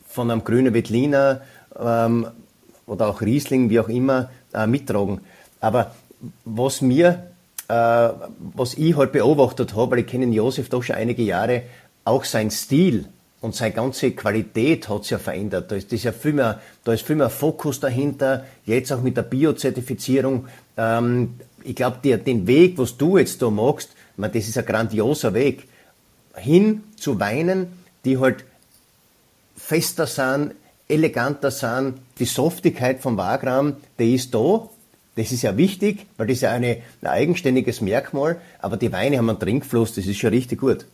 von 0.07 0.31
einem 0.31 0.45
grünen 0.45 0.75
Wettliner, 0.75 1.41
ähm, 1.79 2.27
oder 2.87 3.09
auch 3.09 3.21
Riesling, 3.21 3.71
wie 3.71 3.81
auch 3.81 3.89
immer, 3.89 4.31
äh, 4.53 4.67
mittragen. 4.67 5.21
Aber 5.61 5.95
was 6.45 6.81
mir, 6.81 7.31
äh, 7.69 8.09
was 8.55 8.75
ich 8.75 8.97
halt 8.97 9.13
beobachtet 9.13 9.75
habe, 9.75 9.93
weil 9.93 9.99
ich 10.01 10.07
kenne 10.07 10.27
Josef 10.27 10.69
doch 10.69 10.83
schon 10.83 10.97
einige 10.97 11.23
Jahre, 11.23 11.63
auch 12.05 12.25
sein 12.25 12.51
Stil 12.51 13.07
und 13.41 13.55
seine 13.55 13.75
ganze 13.75 14.13
Qualität 14.13 14.89
hat 14.89 15.05
sich 15.05 15.13
ja 15.13 15.19
verändert. 15.19 15.71
Da 15.71 15.77
ist, 15.77 15.93
das 15.93 16.03
ja 16.03 16.13
viel 16.13 16.33
mehr, 16.33 16.61
da 16.85 16.93
ist 16.93 17.07
viel 17.07 17.17
mehr 17.17 17.31
Fokus 17.31 17.81
dahinter, 17.81 18.45
jetzt 18.65 18.93
auch 18.93 19.03
mit 19.03 19.17
der 19.17 19.23
Biozertifizierung. 19.23 20.47
Ähm, 20.77 21.35
ich 21.63 21.75
glaube, 21.75 21.99
den 22.19 22.47
Weg, 22.47 22.79
was 22.79 22.97
du 22.97 23.19
jetzt 23.19 23.41
da 23.41 23.51
machst, 23.51 23.91
man, 24.17 24.33
das 24.33 24.49
ist 24.49 24.59
ein 24.59 24.67
grandioser 24.67 25.35
Weg. 25.35 25.67
Hin 26.37 26.85
zu 26.97 27.21
Weinen, 27.21 27.69
die 28.05 28.19
halt 28.19 28.45
fester 29.57 30.07
sind, 30.07 30.55
eleganter 30.89 31.51
sind. 31.51 31.95
Die 32.19 32.25
Softigkeit 32.25 33.01
vom 33.01 33.17
Wagram, 33.17 33.77
die 33.99 34.15
ist 34.15 34.35
da. 34.35 34.69
Das 35.17 35.31
ist 35.31 35.43
ja 35.43 35.57
wichtig, 35.57 36.07
weil 36.17 36.27
das 36.27 36.37
ist 36.37 36.43
ja 36.43 36.51
eine, 36.51 36.79
ein 37.03 37.07
eigenständiges 37.07 37.81
Merkmal. 37.81 38.37
Aber 38.59 38.77
die 38.77 38.93
Weine 38.93 39.19
haben 39.19 39.31
einen 39.31 39.39
Trinkfluss, 39.39 39.95
das 39.95 40.07
ist 40.07 40.19
schon 40.19 40.31
richtig 40.31 40.61
gut. 40.61 40.87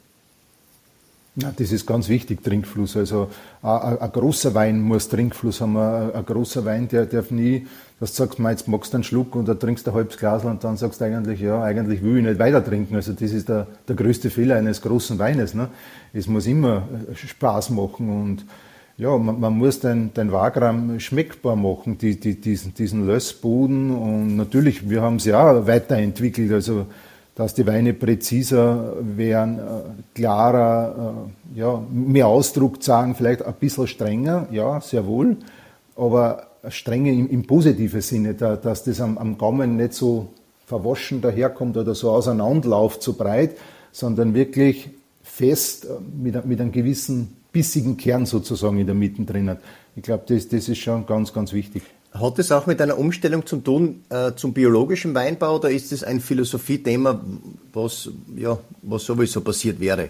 Ja, 1.37 1.52
das 1.56 1.70
ist 1.70 1.87
ganz 1.87 2.09
wichtig, 2.09 2.42
Trinkfluss. 2.42 2.97
Also 2.97 3.30
ein, 3.62 4.12
großer 4.12 4.52
Wein 4.54 4.80
muss 4.80 5.09
Trinkfluss 5.09 5.61
haben. 5.61 5.76
Ein, 5.76 6.26
großer 6.26 6.64
Wein, 6.64 6.88
der 6.88 7.06
darf 7.06 7.30
nie, 7.30 7.66
dass 8.00 8.11
du 8.11 8.16
sagst, 8.16 8.38
jetzt 8.40 8.68
magst 8.68 8.92
du 8.92 8.97
einen 8.97 9.04
Schluck 9.04 9.37
oder 9.37 9.56
trinkst 9.59 9.88
ein 9.88 9.94
halbes 9.94 10.18
Glas 10.18 10.44
und 10.44 10.64
dann 10.64 10.76
sagst 10.76 11.00
du 11.00 11.04
eigentlich, 11.04 11.40
ja, 11.40 11.62
eigentlich 11.62 12.02
will 12.02 12.18
ich 12.18 12.25
nicht 12.25 12.38
weiter 12.38 12.64
trinken. 12.64 12.97
Also 12.97 13.12
das 13.12 13.30
ist 13.30 13.49
der, 13.49 13.68
der 13.88 13.97
größte 13.97 14.28
Fehler 14.28 14.56
eines 14.56 14.82
großen 14.82 15.18
Weines. 15.18 15.54
Ne? 15.54 15.68
Es 16.12 16.26
muss 16.26 16.47
immer 16.47 16.88
Spaß 17.14 17.70
machen 17.70 18.11
und 18.11 18.44
ja, 19.00 19.16
man, 19.16 19.40
man, 19.40 19.57
muss 19.57 19.80
den, 19.80 20.12
den 20.12 20.30
Wagram 20.30 21.00
schmeckbar 21.00 21.57
machen, 21.57 21.97
die, 21.97 22.21
die, 22.21 22.38
diesen, 22.38 22.75
diesen 22.75 23.07
Lössboden. 23.07 23.90
Und 23.90 24.37
natürlich, 24.37 24.90
wir 24.90 25.00
haben 25.00 25.16
es 25.16 25.25
ja 25.25 25.66
weiterentwickelt, 25.66 26.52
also 26.52 26.85
dass 27.35 27.54
die 27.54 27.66
Weine 27.66 27.95
präziser 27.95 28.97
werden, 29.00 29.59
äh, 29.59 29.62
klarer, 30.14 31.25
äh, 31.54 31.59
ja, 31.59 31.83
mehr 31.90 32.26
Ausdruck 32.26 32.83
sagen, 32.83 33.14
vielleicht 33.14 33.42
ein 33.42 33.54
bisschen 33.54 33.87
strenger, 33.87 34.47
ja, 34.50 34.83
sehr 34.83 35.07
wohl, 35.07 35.38
aber 35.97 36.49
strenger 36.69 37.11
im, 37.11 37.30
im 37.30 37.47
positiven 37.47 38.02
Sinne, 38.02 38.35
da, 38.35 38.57
dass 38.57 38.85
das 38.85 39.00
am, 39.00 39.16
am 39.16 39.38
Gaumen 39.38 39.78
nicht 39.78 39.95
so 39.95 40.28
verwaschen 40.66 41.23
daherkommt 41.23 41.78
oder 41.78 41.95
so 41.95 42.11
auseinanderläuft, 42.11 43.02
so 43.02 43.14
breit, 43.14 43.57
sondern 43.92 44.35
wirklich 44.35 44.90
fest 45.23 45.87
äh, 45.87 45.88
mit, 46.23 46.45
mit 46.45 46.61
einem 46.61 46.73
gewissen 46.73 47.39
bissigen 47.52 47.97
Kern 47.97 48.26
sozusagen 48.26 48.78
in 48.78 48.87
der 48.87 48.95
Mitte 48.95 49.23
drin 49.23 49.50
hat. 49.50 49.61
Ich 49.97 50.02
glaube, 50.02 50.25
das, 50.26 50.49
das 50.49 50.69
ist 50.69 50.78
schon 50.78 51.07
ganz, 51.07 51.33
ganz 51.33 51.52
wichtig. 51.52 51.83
Hat 52.12 52.38
es 52.40 52.50
auch 52.50 52.66
mit 52.66 52.80
einer 52.80 52.99
Umstellung 52.99 53.47
zu 53.47 53.59
tun 53.59 54.02
äh, 54.09 54.33
zum 54.35 54.52
biologischen 54.52 55.14
Weinbau 55.14 55.57
oder 55.57 55.71
ist 55.71 55.92
es 55.92 56.02
ein 56.02 56.21
Philosophiethema, 56.21 57.21
was, 57.73 58.11
ja, 58.37 58.59
was 58.83 59.04
sowieso 59.04 59.40
passiert 59.42 59.78
wäre? 59.78 60.09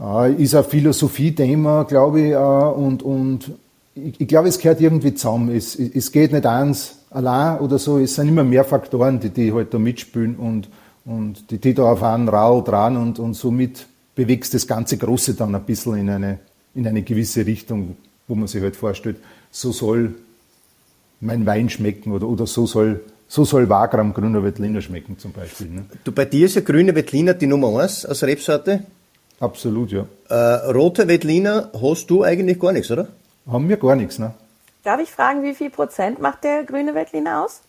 Äh, 0.00 0.42
ist 0.42 0.56
ein 0.56 0.64
Philosophiethema, 0.64 1.84
glaube 1.84 2.20
ich, 2.20 2.32
äh, 2.32 2.36
und, 2.36 3.04
und 3.04 3.52
ich, 3.94 4.20
ich, 4.20 4.26
glaube, 4.26 4.48
es 4.48 4.58
gehört 4.58 4.80
irgendwie 4.80 5.14
zusammen. 5.14 5.54
Es, 5.54 5.76
es 5.76 6.10
geht 6.10 6.32
nicht 6.32 6.46
eins 6.46 6.96
allein 7.10 7.60
oder 7.60 7.78
so, 7.78 7.98
es 7.98 8.16
sind 8.16 8.28
immer 8.28 8.42
mehr 8.42 8.64
Faktoren, 8.64 9.20
die, 9.20 9.30
die 9.30 9.52
halt 9.52 9.72
da 9.72 9.78
mitspielen 9.78 10.34
und, 10.34 10.68
und 11.04 11.48
die, 11.52 11.58
die 11.58 11.74
da 11.74 11.84
auf 11.92 12.02
einen 12.02 12.28
Rau 12.28 12.60
dran 12.60 12.96
und, 12.96 13.20
und 13.20 13.34
somit 13.34 13.86
bewegst 14.14 14.54
das 14.54 14.66
ganze 14.66 14.96
Große 14.96 15.34
dann 15.34 15.54
ein 15.54 15.64
bisschen 15.64 15.96
in 15.96 16.10
eine, 16.10 16.38
in 16.74 16.86
eine 16.86 17.02
gewisse 17.02 17.44
Richtung, 17.46 17.96
wo 18.28 18.34
man 18.34 18.46
sich 18.46 18.62
halt 18.62 18.76
vorstellt, 18.76 19.16
so 19.50 19.72
soll 19.72 20.14
mein 21.20 21.46
Wein 21.46 21.68
schmecken 21.70 22.12
oder, 22.12 22.28
oder 22.28 22.46
so 22.46 22.66
soll 22.66 23.00
so 23.26 23.44
soll 23.44 23.68
Wagram 23.68 24.12
Grüner 24.12 24.44
Veltliner 24.44 24.80
schmecken 24.80 25.18
zum 25.18 25.32
Beispiel. 25.32 25.68
Ne? 25.68 25.86
Du, 26.04 26.12
bei 26.12 26.24
dir 26.24 26.46
ist 26.46 26.54
ja 26.54 26.60
Grüne 26.60 26.94
Veltliner 26.94 27.34
die 27.34 27.46
Nummer 27.46 27.80
eins 27.80 28.04
als 28.04 28.22
Rebsorte. 28.22 28.84
Absolut, 29.40 29.90
ja. 29.90 30.06
Äh, 30.28 30.70
rote 30.70 31.08
Veltliner 31.08 31.70
hast 31.80 32.08
du 32.10 32.22
eigentlich 32.22 32.60
gar 32.60 32.72
nichts, 32.72 32.90
oder? 32.90 33.08
Haben 33.50 33.68
wir 33.68 33.76
gar 33.76 33.96
nichts, 33.96 34.18
ne? 34.18 34.34
Darf 34.84 35.00
ich 35.00 35.10
fragen, 35.10 35.42
wie 35.42 35.54
viel 35.54 35.70
Prozent 35.70 36.20
macht 36.20 36.44
der 36.44 36.64
grüne 36.64 36.94
Veltliner 36.94 37.44
aus? 37.44 37.62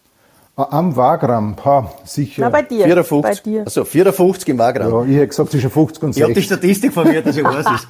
Am 0.57 0.95
Wagram, 0.95 1.57
ha, 1.65 1.91
sicher. 2.05 2.43
Na, 2.43 2.49
bei 2.49 2.61
dir. 2.61 2.85
54. 2.85 3.21
Bei 3.21 3.49
dir. 3.49 3.61
Also 3.65 3.83
54 3.83 4.47
im 4.49 4.57
Wagram. 4.57 4.89
Ja, 4.89 5.03
ich 5.03 5.15
hätte 5.17 5.27
gesagt 5.27 5.51
zwischen 5.51 5.69
50 5.69 6.03
und 6.03 6.13
60. 6.13 6.17
Ich 6.17 6.23
habe 6.23 6.33
die 6.33 6.43
Statistik 6.43 6.93
von 6.93 7.07
mir, 7.07 7.21
dass 7.21 7.35
ich 7.35 7.43
weiß 7.43 7.65
es. 7.75 7.87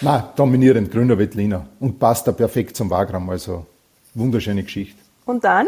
Nein, 0.00 0.22
dominierend 0.36 0.90
grüner 0.90 1.18
Veltliner 1.18 1.66
und 1.80 1.98
passt 1.98 2.26
da 2.26 2.32
perfekt 2.32 2.76
zum 2.76 2.88
Wagram, 2.88 3.28
also 3.28 3.66
wunderschöne 4.14 4.62
Geschichte. 4.62 4.98
Und 5.26 5.44
dann? 5.44 5.66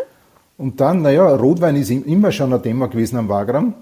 Und 0.56 0.80
dann, 0.80 1.02
naja, 1.02 1.28
Rotwein 1.36 1.76
ist 1.76 1.90
immer 1.90 2.32
schon 2.32 2.54
ein 2.54 2.62
Thema 2.62 2.88
gewesen 2.88 3.18
am 3.18 3.28
Wagram. 3.28 3.74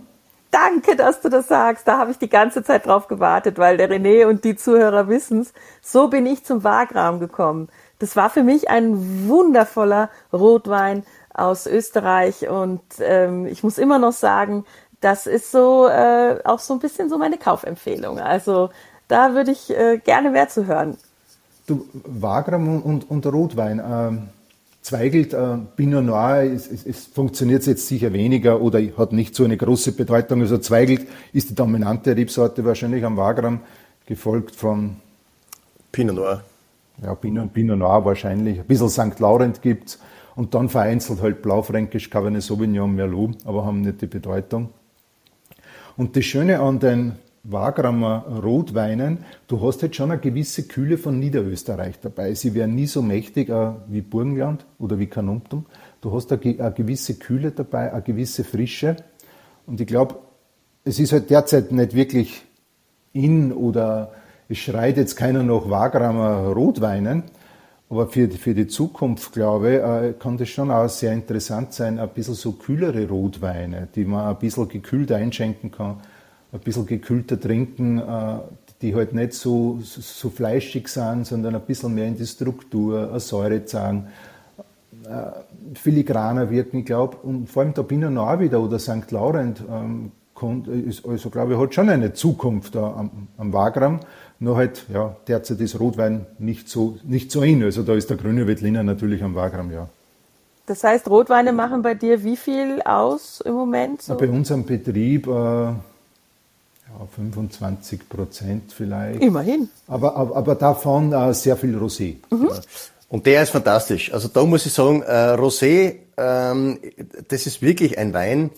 Danke, 0.50 0.96
dass 0.96 1.20
du 1.20 1.28
das 1.28 1.46
sagst. 1.46 1.86
Da 1.86 1.98
habe 1.98 2.10
ich 2.10 2.18
die 2.18 2.28
ganze 2.28 2.64
Zeit 2.64 2.86
drauf 2.86 3.06
gewartet, 3.06 3.58
weil 3.58 3.76
der 3.76 3.88
René 3.88 4.26
und 4.26 4.42
die 4.42 4.56
Zuhörer 4.56 5.06
wissen's. 5.08 5.52
So 5.80 6.08
bin 6.08 6.26
ich 6.26 6.44
zum 6.44 6.64
Wagram 6.64 7.20
gekommen. 7.20 7.68
Das 8.00 8.16
war 8.16 8.30
für 8.30 8.42
mich 8.42 8.68
ein 8.68 9.28
wundervoller 9.28 10.10
Rotwein 10.32 11.04
aus 11.34 11.66
Österreich 11.66 12.48
und 12.48 12.80
ähm, 13.00 13.46
ich 13.46 13.62
muss 13.62 13.78
immer 13.78 13.98
noch 13.98 14.12
sagen, 14.12 14.64
das 15.00 15.26
ist 15.26 15.50
so 15.50 15.88
äh, 15.88 16.38
auch 16.44 16.58
so 16.58 16.74
ein 16.74 16.80
bisschen 16.80 17.08
so 17.08 17.18
meine 17.18 17.38
Kaufempfehlung. 17.38 18.18
Also 18.18 18.70
da 19.08 19.34
würde 19.34 19.52
ich 19.52 19.70
äh, 19.70 19.98
gerne 19.98 20.30
mehr 20.30 20.48
zu 20.48 20.66
hören. 20.66 20.96
Du, 21.66 21.86
Wagram 21.92 22.82
und, 22.82 23.10
und 23.10 23.26
Rotwein. 23.26 23.80
Ähm, 23.84 24.28
Zweigelt, 24.82 25.34
äh, 25.34 25.58
Pinot 25.76 26.04
Noir, 26.04 26.42
es, 26.42 26.66
es, 26.70 26.86
es 26.86 27.04
funktioniert 27.06 27.66
jetzt 27.66 27.86
sicher 27.86 28.14
weniger 28.14 28.62
oder 28.62 28.80
hat 28.96 29.12
nicht 29.12 29.34
so 29.34 29.44
eine 29.44 29.58
große 29.58 29.92
Bedeutung. 29.92 30.40
Also 30.40 30.56
Zweigelt 30.56 31.06
ist 31.34 31.50
die 31.50 31.54
dominante 31.54 32.16
Rebsorte 32.16 32.64
wahrscheinlich 32.64 33.04
am 33.04 33.18
Wagram, 33.18 33.60
gefolgt 34.06 34.56
von 34.56 34.96
Pinot 35.92 36.16
Noir. 36.16 36.44
Ja, 37.02 37.14
Pinot, 37.14 37.52
Pinot 37.52 37.78
Noir 37.78 38.04
wahrscheinlich. 38.06 38.58
Ein 38.58 38.66
bisschen 38.66 38.88
St. 38.88 39.20
Laurent 39.20 39.60
gibt's 39.60 39.98
und 40.40 40.54
dann 40.54 40.70
vereinzelt 40.70 41.20
halt 41.20 41.42
Blaufränkisch, 41.42 42.08
Cabernet 42.08 42.40
Sauvignon, 42.40 42.94
Merlot, 42.94 43.36
aber 43.44 43.66
haben 43.66 43.82
nicht 43.82 44.00
die 44.00 44.06
Bedeutung. 44.06 44.70
Und 45.98 46.16
das 46.16 46.24
Schöne 46.24 46.60
an 46.60 46.78
den 46.78 47.16
Wagrammer 47.42 48.24
Rotweinen, 48.42 49.18
du 49.48 49.60
hast 49.60 49.82
jetzt 49.82 49.96
schon 49.96 50.10
eine 50.10 50.18
gewisse 50.18 50.62
Kühle 50.62 50.96
von 50.96 51.18
Niederösterreich 51.18 52.00
dabei. 52.00 52.32
Sie 52.32 52.54
wären 52.54 52.74
nie 52.74 52.86
so 52.86 53.02
mächtig 53.02 53.50
äh, 53.50 53.72
wie 53.88 54.00
Burgenland 54.00 54.64
oder 54.78 54.98
wie 54.98 55.08
Kanuntum. 55.08 55.66
Du 56.00 56.10
hast 56.14 56.32
eine, 56.32 56.40
eine 56.42 56.72
gewisse 56.72 57.16
Kühle 57.16 57.50
dabei, 57.50 57.92
eine 57.92 58.00
gewisse 58.00 58.42
Frische. 58.42 58.96
Und 59.66 59.78
ich 59.82 59.86
glaube, 59.86 60.20
es 60.84 60.98
ist 60.98 61.12
halt 61.12 61.28
derzeit 61.28 61.70
nicht 61.70 61.94
wirklich 61.94 62.46
in 63.12 63.52
oder 63.52 64.12
es 64.48 64.56
schreit 64.56 64.96
jetzt 64.96 65.16
keiner 65.16 65.42
nach 65.42 65.68
Wagrammer 65.68 66.54
Rotweinen. 66.54 67.24
Aber 67.90 68.06
für, 68.06 68.30
für 68.30 68.54
die 68.54 68.68
Zukunft, 68.68 69.32
glaube 69.32 69.74
ich, 69.74 69.82
äh, 69.82 70.14
kann 70.18 70.38
das 70.38 70.48
schon 70.48 70.70
auch 70.70 70.88
sehr 70.88 71.12
interessant 71.12 71.74
sein, 71.74 71.98
ein 71.98 72.08
bisschen 72.08 72.34
so 72.34 72.52
kühlere 72.52 73.08
Rotweine, 73.08 73.88
die 73.94 74.04
man 74.04 74.28
ein 74.28 74.38
bisschen 74.38 74.68
gekühlt 74.68 75.12
einschenken 75.12 75.70
kann 75.70 75.96
ein 76.52 76.60
bisschen 76.60 76.86
gekühlter 76.86 77.38
trinken, 77.38 77.98
äh, 77.98 78.38
die 78.82 78.94
halt 78.94 79.14
nicht 79.14 79.34
so, 79.34 79.78
so 79.82 80.30
fleischig 80.30 80.88
sind, 80.88 81.26
sondern 81.26 81.54
ein 81.54 81.60
bisschen 81.62 81.94
mehr 81.94 82.06
in 82.06 82.16
die 82.16 82.26
Struktur, 82.26 83.10
eine 83.10 83.20
Säure 83.20 83.64
zeigen, 83.64 84.08
äh, 85.04 85.74
filigraner 85.74 86.50
wirken, 86.50 86.78
ich 86.78 86.86
glaube. 86.86 87.18
Und 87.18 87.48
vor 87.48 87.62
allem 87.62 87.74
der 87.74 87.82
Pinot 87.82 88.12
Noir 88.12 88.40
wieder 88.40 88.60
oder 88.60 88.78
St. 88.78 89.10
Laurent, 89.10 89.62
ähm, 89.70 90.12
also 91.06 91.28
glaube 91.28 91.52
ich, 91.52 91.58
hat 91.58 91.74
schon 91.74 91.90
eine 91.90 92.14
Zukunft 92.14 92.74
da 92.74 92.94
am, 92.94 93.28
am 93.36 93.52
Wagram. 93.52 94.00
Nur 94.42 94.56
halt, 94.56 94.86
ja, 94.92 95.14
derzeit 95.28 95.60
ist 95.60 95.78
Rotwein 95.78 96.24
nicht 96.38 96.68
so, 96.68 96.98
nicht 97.04 97.30
so 97.30 97.42
in. 97.42 97.62
Also 97.62 97.82
da 97.82 97.94
ist 97.94 98.08
der 98.08 98.16
grüne 98.16 98.46
Veltliner 98.46 98.82
natürlich 98.82 99.22
am 99.22 99.34
Wagram, 99.34 99.70
ja. 99.70 99.88
Das 100.64 100.82
heißt, 100.82 101.08
Rotweine 101.08 101.52
machen 101.52 101.82
bei 101.82 101.94
dir 101.94 102.24
wie 102.24 102.36
viel 102.36 102.80
aus 102.82 103.42
im 103.42 103.52
Moment? 103.52 104.00
So? 104.00 104.16
Bei 104.16 104.28
unserem 104.28 104.64
Betrieb 104.64 105.26
äh, 105.26 105.30
ja, 105.30 105.74
25 107.14 108.08
Prozent 108.08 108.72
vielleicht. 108.72 109.20
Immerhin. 109.20 109.68
Aber, 109.86 110.16
aber, 110.16 110.36
aber 110.36 110.54
davon 110.54 111.12
äh, 111.12 111.34
sehr 111.34 111.56
viel 111.56 111.76
Rosé. 111.76 112.16
Mhm. 112.30 112.50
Und 113.10 113.26
der 113.26 113.42
ist 113.42 113.50
fantastisch. 113.50 114.10
Also 114.10 114.28
da 114.28 114.42
muss 114.44 114.64
ich 114.64 114.72
sagen, 114.72 115.02
äh, 115.02 115.34
Rosé, 115.34 115.96
ähm, 116.16 116.78
das 117.28 117.46
ist 117.46 117.60
wirklich 117.60 117.98
ein 117.98 118.14
Wein, 118.14 118.50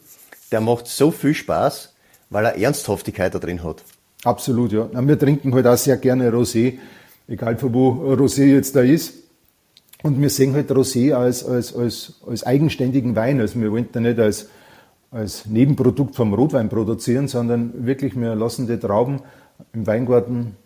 der 0.53 0.61
macht 0.61 0.87
so 0.87 1.11
viel 1.11 1.35
Spaß, 1.35 1.92
weil 2.31 2.45
er 2.45 2.57
Ernsthaftigkeit 2.57 3.35
da 3.35 3.40
drin 3.40 3.64
hat. 3.64 3.83
Absolut, 4.25 4.73
ja. 4.73 4.89
Wir 4.93 5.19
trinken 5.19 5.53
halt 5.55 5.67
auch 5.67 5.77
sehr 5.77 5.97
gerne 5.97 6.31
Rosé, 6.31 6.79
egal 7.27 7.57
von 7.57 7.75
wo 7.75 7.91
Rosé 8.15 8.45
jetzt 8.45 8.77
da 8.77 8.81
ist. 8.81 9.15
Und 10.03 10.21
wir 10.21 10.31
sehen 10.31 10.55
halt 10.55 10.71
Rosé 10.71 11.13
als, 11.13 11.45
als, 11.45 11.75
als, 11.75 12.21
als 12.27 12.45
eigenständigen 12.45 13.15
Wein. 13.17 13.41
Also 13.41 13.61
wir 13.61 13.71
wollen 13.71 13.89
da 13.93 14.01
nicht 14.01 14.19
als 14.19 14.49
als 15.13 15.45
Nebenprodukt 15.45 16.17
vom 16.17 16.33
Rotwein 16.33 16.71
produzieren, 16.71 17.29
sondern 17.29 17.87
wirklich, 17.87 18.19
wir 18.19 18.35
lassen 18.35 18.67
die 18.67 18.79
Trauben 18.79 19.21
im 19.75 19.87
Weingarten 19.87 20.57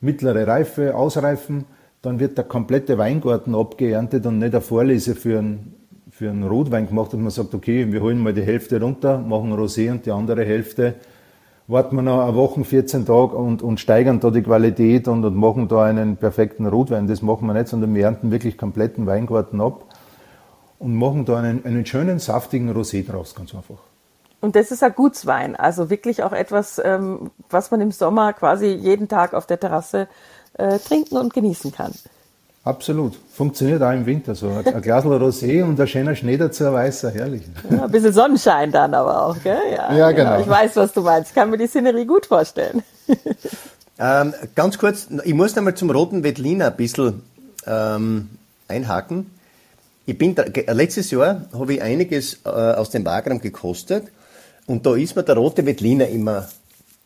mittlere 0.00 0.46
Reife 0.46 0.94
ausreifen, 0.94 1.64
dann 2.00 2.20
wird 2.20 2.38
der 2.38 2.44
komplette 2.44 2.96
Weingarten 2.96 3.54
abgeerntet 3.54 4.24
und 4.26 4.38
nicht 4.38 4.54
eine 4.54 4.60
Vorlese 4.60 5.16
für 5.16 5.40
einen, 5.40 5.74
für 6.10 6.30
einen 6.30 6.44
Rotwein 6.44 6.86
gemacht 6.86 7.12
und 7.12 7.22
man 7.22 7.30
sagt, 7.30 7.54
okay, 7.54 7.90
wir 7.92 8.02
holen 8.02 8.20
mal 8.20 8.32
die 8.32 8.42
Hälfte 8.42 8.80
runter, 8.80 9.18
machen 9.18 9.52
Rosé 9.52 9.90
und 9.90 10.06
die 10.06 10.12
andere 10.12 10.44
Hälfte 10.44 10.94
warten 11.66 11.96
wir 11.96 12.02
noch 12.02 12.22
eine 12.22 12.34
Woche, 12.34 12.64
14 12.64 13.06
Tage 13.06 13.36
und, 13.36 13.62
und 13.62 13.80
steigern 13.80 14.20
da 14.20 14.30
die 14.30 14.42
Qualität 14.42 15.08
und, 15.08 15.24
und 15.24 15.36
machen 15.36 15.68
da 15.68 15.84
einen 15.84 16.16
perfekten 16.16 16.66
Rotwein. 16.66 17.06
Das 17.06 17.22
machen 17.22 17.46
wir 17.46 17.54
nicht, 17.54 17.68
sondern 17.68 17.94
wir 17.94 18.04
ernten 18.04 18.30
wirklich 18.30 18.58
kompletten 18.58 19.06
Weingarten 19.06 19.60
ab 19.60 19.84
und 20.78 20.94
machen 20.94 21.24
da 21.24 21.38
einen, 21.38 21.64
einen 21.64 21.86
schönen, 21.86 22.18
saftigen 22.18 22.70
Rosé 22.70 23.06
draus, 23.06 23.34
ganz 23.34 23.54
einfach. 23.54 23.78
Und 24.40 24.56
das 24.56 24.70
ist 24.70 24.82
ein 24.82 24.94
Gutswein, 24.94 25.56
also 25.56 25.88
wirklich 25.88 26.22
auch 26.22 26.32
etwas, 26.32 26.78
ähm, 26.84 27.30
was 27.48 27.70
man 27.70 27.80
im 27.80 27.90
Sommer 27.92 28.34
quasi 28.34 28.66
jeden 28.66 29.08
Tag 29.08 29.32
auf 29.32 29.46
der 29.46 29.58
Terrasse 29.58 30.06
äh, 30.58 30.78
trinken 30.78 31.16
und 31.16 31.32
genießen 31.32 31.72
kann. 31.72 31.94
Absolut. 32.64 33.18
Funktioniert 33.30 33.82
auch 33.82 33.92
im 33.92 34.06
Winter 34.06 34.34
so. 34.34 34.48
Ein 34.48 34.80
Glas 34.80 35.04
Rosé 35.04 35.62
und 35.62 35.78
ein 35.78 35.86
schöner 35.86 36.16
Schnee 36.16 36.38
dazu, 36.38 36.64
ein 36.64 36.72
weißer, 36.72 37.10
herrlich. 37.10 37.42
Ja, 37.70 37.84
ein 37.84 37.90
bisschen 37.90 38.14
Sonnenschein 38.14 38.72
dann 38.72 38.94
aber 38.94 39.26
auch, 39.26 39.36
gell? 39.42 39.58
Ja, 39.76 39.94
ja 39.94 40.12
genau. 40.12 40.40
Ich 40.40 40.48
weiß, 40.48 40.74
was 40.76 40.92
du 40.94 41.02
meinst. 41.02 41.30
Ich 41.30 41.34
kann 41.34 41.50
mir 41.50 41.58
die 41.58 41.66
Szenerie 41.66 42.06
gut 42.06 42.24
vorstellen. 42.24 42.82
ähm, 43.98 44.32
ganz 44.54 44.78
kurz, 44.78 45.08
ich 45.24 45.34
muss 45.34 45.54
nochmal 45.54 45.74
zum 45.74 45.90
roten 45.90 46.24
Veltliner 46.24 46.68
ein 46.68 46.76
bisschen 46.76 47.22
ähm, 47.66 48.30
einhaken. 48.66 49.30
Ich 50.06 50.16
bin 50.16 50.34
da, 50.34 50.44
letztes 50.72 51.10
Jahr 51.10 51.42
habe 51.52 51.74
ich 51.74 51.82
einiges 51.82 52.40
äh, 52.46 52.48
aus 52.48 52.88
dem 52.88 53.04
Wagram 53.04 53.40
gekostet 53.40 54.04
und 54.66 54.86
da 54.86 54.94
ist 54.94 55.16
mir 55.16 55.22
der 55.22 55.36
rote 55.36 55.66
Veltliner 55.66 56.08
immer, 56.08 56.48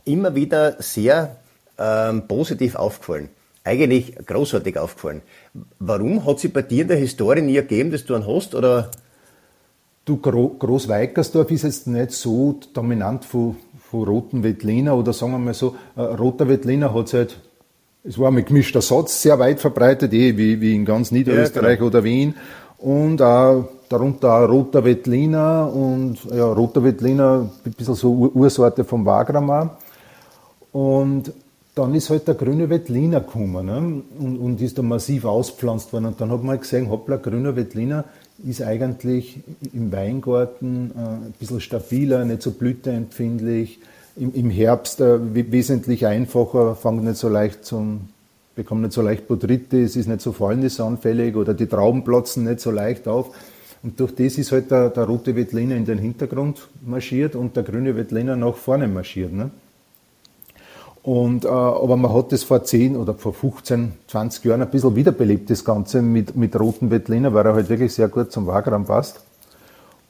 immer 0.04 0.36
wieder 0.36 0.76
sehr 0.80 1.36
ähm, 1.78 2.28
positiv 2.28 2.76
aufgefallen. 2.76 3.28
Eigentlich 3.68 4.14
großartig 4.26 4.78
aufgefallen. 4.78 5.22
Warum 5.78 6.24
hat 6.24 6.40
sich 6.40 6.52
bei 6.52 6.62
dir 6.62 6.82
in 6.82 6.88
der 6.88 6.96
Historie 6.96 7.42
nie 7.42 7.56
ergeben, 7.56 7.90
dass 7.90 8.04
du 8.04 8.14
einen 8.14 8.26
hast? 8.26 8.54
Oder? 8.54 8.90
Du, 10.04 10.16
Gro 10.16 10.56
Großweikersdorf 10.58 11.50
ist 11.50 11.64
jetzt 11.64 11.86
nicht 11.86 12.12
so 12.12 12.58
dominant 12.72 13.24
von, 13.24 13.56
von 13.90 14.04
roten 14.04 14.42
Wettliner 14.42 14.96
oder 14.96 15.12
sagen 15.12 15.32
wir 15.32 15.38
mal 15.38 15.54
so, 15.54 15.76
äh, 15.96 16.00
roter 16.00 16.48
Wettliner 16.48 16.94
hat 16.94 17.06
es 17.06 17.14
halt, 17.14 17.40
es 18.04 18.18
war 18.18 18.30
mit 18.30 18.46
gemischter 18.46 18.80
Satz 18.80 19.20
sehr 19.20 19.38
weit 19.38 19.60
verbreitet, 19.60 20.14
eh, 20.14 20.36
wie, 20.38 20.60
wie 20.62 20.74
in 20.74 20.86
ganz 20.86 21.10
Niederösterreich 21.10 21.72
ja, 21.72 21.76
genau. 21.76 21.88
oder 21.88 22.04
Wien. 22.04 22.34
Und 22.78 23.20
auch 23.20 23.68
darunter 23.88 24.32
auch 24.34 24.48
roter 24.48 24.84
Wettliner 24.84 25.70
und 25.72 26.18
ja, 26.32 26.46
roter 26.46 26.84
Wettliner, 26.84 27.50
ein 27.64 27.72
bisschen 27.72 27.94
so 27.94 28.30
Ursorte 28.34 28.84
vom 28.84 29.04
Wagram 29.04 29.70
Und 30.72 31.32
dann 31.78 31.94
ist 31.94 32.10
halt 32.10 32.26
der 32.26 32.34
grüne 32.34 32.70
Wettliner 32.70 33.20
gekommen 33.20 33.66
ne? 33.66 34.02
und, 34.18 34.36
und 34.38 34.60
ist 34.60 34.78
da 34.78 34.82
massiv 34.82 35.24
auspflanzt 35.24 35.92
worden. 35.92 36.06
Und 36.06 36.20
dann 36.20 36.30
hat 36.32 36.40
man 36.40 36.50
halt 36.50 36.62
gesehen, 36.62 36.90
hoppla, 36.90 37.16
grüner 37.16 37.54
Wettliner 37.54 38.04
ist 38.46 38.62
eigentlich 38.62 39.40
im 39.72 39.92
Weingarten 39.92 40.90
äh, 40.96 41.26
ein 41.26 41.34
bisschen 41.38 41.60
stabiler, 41.60 42.24
nicht 42.24 42.42
so 42.42 42.50
blüteempfindlich. 42.50 43.78
Im, 44.16 44.34
im 44.34 44.50
Herbst 44.50 45.00
äh, 45.00 45.18
wesentlich 45.52 46.04
einfacher, 46.06 46.74
fängt 46.74 47.04
nicht 47.04 47.16
so 47.16 47.28
leicht 47.28 47.64
zum, 47.64 48.08
bekommt 48.56 48.82
nicht 48.82 48.92
so 48.92 49.02
leicht 49.02 49.28
Botrytis, 49.28 49.94
ist 49.94 50.08
nicht 50.08 50.20
so 50.20 50.32
fäulnisanfällig 50.32 51.36
oder 51.36 51.54
die 51.54 51.66
Trauben 51.66 52.02
platzen 52.02 52.44
nicht 52.44 52.58
so 52.58 52.72
leicht 52.72 53.06
auf. 53.06 53.30
Und 53.84 54.00
durch 54.00 54.12
das 54.16 54.36
ist 54.36 54.50
halt 54.50 54.72
der, 54.72 54.90
der 54.90 55.04
rote 55.04 55.36
Wettliner 55.36 55.76
in 55.76 55.84
den 55.84 55.98
Hintergrund 55.98 56.68
marschiert 56.84 57.36
und 57.36 57.54
der 57.54 57.62
grüne 57.62 57.96
Wettliner 57.96 58.34
nach 58.34 58.56
vorne 58.56 58.88
marschiert. 58.88 59.32
Ne? 59.32 59.50
Und, 61.08 61.46
äh, 61.46 61.48
aber 61.48 61.96
man 61.96 62.12
hat 62.12 62.32
das 62.32 62.42
vor 62.42 62.64
10 62.64 62.94
oder 62.94 63.14
vor 63.14 63.32
15, 63.32 63.92
20 64.08 64.44
Jahren 64.44 64.60
ein 64.60 64.68
bisschen 64.68 64.94
wiederbelebt, 64.94 65.48
das 65.48 65.64
Ganze 65.64 66.02
mit, 66.02 66.36
mit 66.36 66.54
roten 66.60 66.90
Wettliner, 66.90 67.32
weil 67.32 67.46
er 67.46 67.54
halt 67.54 67.70
wirklich 67.70 67.94
sehr 67.94 68.08
gut 68.08 68.30
zum 68.30 68.46
Wagram 68.46 68.84
passt. 68.84 69.22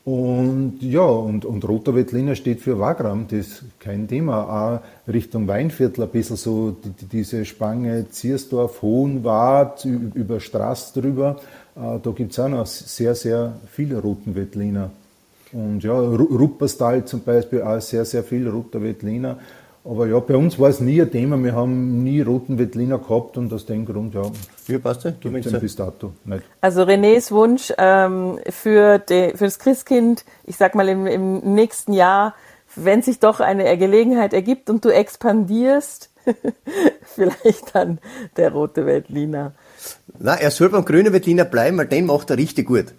Und 0.05 0.79
ja, 0.81 1.03
und, 1.03 1.45
und 1.45 1.69
roter 1.69 1.95
Wettliner 1.95 2.35
steht 2.35 2.63
für 2.63 2.81
Wagram, 2.81 3.29
das 3.29 3.47
ist 3.47 3.63
kein 3.79 4.09
Thema. 4.09 4.81
Auch 4.83 5.13
Richtung 5.13 5.47
Weinviertel 5.47 6.03
ein 6.03 6.11
bisschen 6.11 6.35
so 6.35 6.73
die, 6.73 6.91
die, 6.91 7.07
diese 7.07 7.45
Spange 7.45 8.11
Ziersdorf, 8.11 8.83
Hohenwart, 8.83 9.85
über 9.85 10.41
Straß 10.41 10.95
drüber. 10.95 11.37
Äh, 11.77 12.01
da 12.03 12.11
gibt 12.11 12.33
es 12.33 12.41
auch 12.41 12.49
noch 12.49 12.67
sehr, 12.67 13.15
sehr 13.15 13.53
viele 13.71 14.01
roten 14.01 14.35
Wettliner. 14.35 14.91
Und 15.53 15.85
ja, 15.85 15.97
Rupperstal 15.97 17.05
zum 17.05 17.21
Beispiel 17.21 17.63
auch 17.63 17.81
sehr, 17.81 18.05
sehr 18.05 18.25
viel 18.25 18.49
roter 18.49 18.83
Wettliner. 18.83 19.39
Aber 19.89 20.07
ja, 20.07 20.21
bei 20.21 20.37
uns 20.37 20.59
war 20.59 20.69
es 20.69 20.81
nie 20.81 21.01
ein 21.01 21.11
Thema. 21.11 21.43
Wir 21.43 21.55
haben 21.55 22.05
nie 22.05 22.21
roten 22.21 22.59
Wettliner 22.59 22.99
gehabt 22.99 23.39
und 23.39 23.51
aus 23.55 23.65
dem 23.65 23.87
Grund, 23.87 24.15
ja. 24.15 24.23
Wie 24.67 24.77
passt 24.77 25.07
das? 25.07 25.15
Gibt 25.19 25.47
es 25.47 25.61
bis 25.61 25.77
dato 25.77 26.13
nicht. 26.27 26.43
Also 26.61 26.83
Renés 26.83 27.31
Wunsch 27.31 27.73
ähm, 27.79 28.39
für, 28.51 28.99
die, 28.99 29.33
für 29.35 29.47
das 29.47 29.59
Christkind, 29.59 30.27
ich 30.45 30.59
sag 30.59 30.75
mal 30.75 30.91
im, 30.91 31.07
im 31.07 31.55
nächsten 31.55 31.95
Jahr, 31.95 32.35
wenn 32.77 33.01
sich 33.01 33.19
doch 33.19 33.41
eine 33.41 33.79
Gelegenheit 33.79 34.35
ergibt 34.35 34.69
und 34.69 34.85
du 34.85 34.91
expandierst, 34.91 36.11
vielleicht 37.03 37.75
dann 37.75 37.99
der 38.37 38.53
rote 38.53 38.85
Wettliner. 38.85 39.53
Na, 40.19 40.35
er 40.35 40.51
soll 40.51 40.69
beim 40.69 40.85
grünen 40.85 41.15
Wettliner 41.15 41.47
bleiben, 41.47 41.79
weil 41.79 41.87
den 41.87 42.05
macht 42.05 42.29
er 42.29 42.37
richtig 42.37 42.67
gut. 42.67 42.93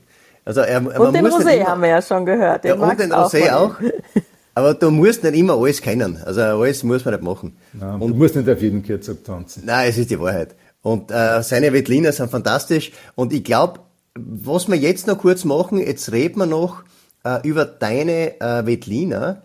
Also 0.43 0.62
er, 0.62 0.80
und 0.80 1.13
den 1.13 1.28
Rosé 1.28 1.63
haben 1.63 1.84
wir 1.84 1.89
ja 1.89 2.02
schon 2.02 2.25
gehört. 2.25 2.63
Den 2.63 2.80
ja, 2.80 2.89
und 2.89 2.99
den 2.99 3.13
Rosé 3.13 3.54
auch. 3.54 3.75
Aber 4.55 4.73
du 4.73 4.91
musst 4.91 5.23
nicht 5.23 5.35
immer 5.35 5.53
alles 5.53 5.81
kennen. 5.81 6.17
Also 6.23 6.41
alles 6.41 6.83
muss 6.83 7.05
man 7.05 7.13
nicht 7.13 7.23
machen. 7.23 7.55
Nein, 7.73 8.01
und 8.01 8.12
du 8.12 8.15
musst 8.17 8.35
nicht 8.35 8.49
auf 8.49 8.62
jeden 8.62 8.83
Kürzog 8.83 9.23
tanzen. 9.23 9.63
Nein, 9.65 9.89
es 9.89 9.97
ist 9.97 10.09
die 10.09 10.19
Wahrheit. 10.19 10.55
Und 10.81 11.12
äh, 11.12 11.43
seine 11.43 11.73
Wettliner 11.73 12.12
sind 12.12 12.31
fantastisch. 12.31 12.91
Und 13.15 13.33
ich 13.33 13.43
glaube, 13.43 13.79
was 14.15 14.67
wir 14.67 14.75
jetzt 14.75 15.07
noch 15.07 15.17
kurz 15.17 15.45
machen, 15.45 15.79
jetzt 15.79 16.12
reden 16.12 16.39
wir 16.39 16.45
noch 16.45 16.83
äh, 17.23 17.47
über 17.47 17.65
deine 17.65 18.39
äh, 18.39 18.65
Wettliner, 18.65 19.43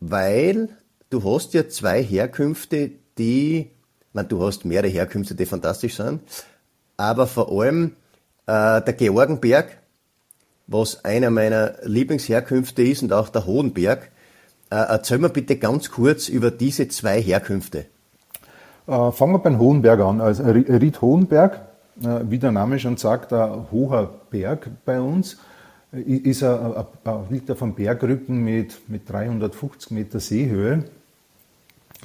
weil 0.00 0.68
du 1.10 1.24
hast 1.24 1.54
ja 1.54 1.68
zwei 1.68 2.02
Herkünfte, 2.02 2.90
die, 3.18 3.70
man, 4.12 4.28
du 4.28 4.42
hast 4.42 4.64
mehrere 4.64 4.88
Herkünfte, 4.88 5.34
die 5.34 5.46
fantastisch 5.46 5.96
sind, 5.96 6.20
aber 6.96 7.26
vor 7.26 7.50
allem 7.50 7.92
äh, 8.46 8.82
der 8.82 8.94
Georgenberg, 8.96 9.78
was 10.66 11.04
einer 11.04 11.30
meiner 11.30 11.74
Lieblingsherkünfte 11.82 12.82
ist 12.82 13.02
und 13.02 13.12
auch 13.12 13.28
der 13.28 13.46
Hohenberg, 13.46 14.10
erzähl 14.74 15.18
mir 15.18 15.28
bitte 15.28 15.56
ganz 15.56 15.90
kurz 15.90 16.28
über 16.28 16.50
diese 16.50 16.88
zwei 16.88 17.20
Herkünfte. 17.20 17.86
Äh, 18.86 19.12
fangen 19.12 19.32
wir 19.32 19.38
beim 19.38 19.58
Hohenberg 19.58 20.00
an. 20.00 20.20
Also 20.20 20.44
Ried 20.44 21.00
Hohenberg, 21.00 21.60
äh, 22.02 22.20
wie 22.28 22.38
der 22.38 22.52
Name 22.52 22.78
schon 22.78 22.96
sagt, 22.96 23.32
ein 23.32 23.66
hoher 23.70 24.12
Berg 24.30 24.70
bei 24.84 25.00
uns, 25.00 25.38
ist 25.92 26.42
er, 26.42 26.88
liegt 27.30 27.48
auf 27.52 27.62
einem 27.62 27.74
Bergrücken 27.74 28.42
mit, 28.42 28.88
mit 28.88 29.08
350 29.08 29.92
Meter 29.92 30.18
Seehöhe. 30.18 30.84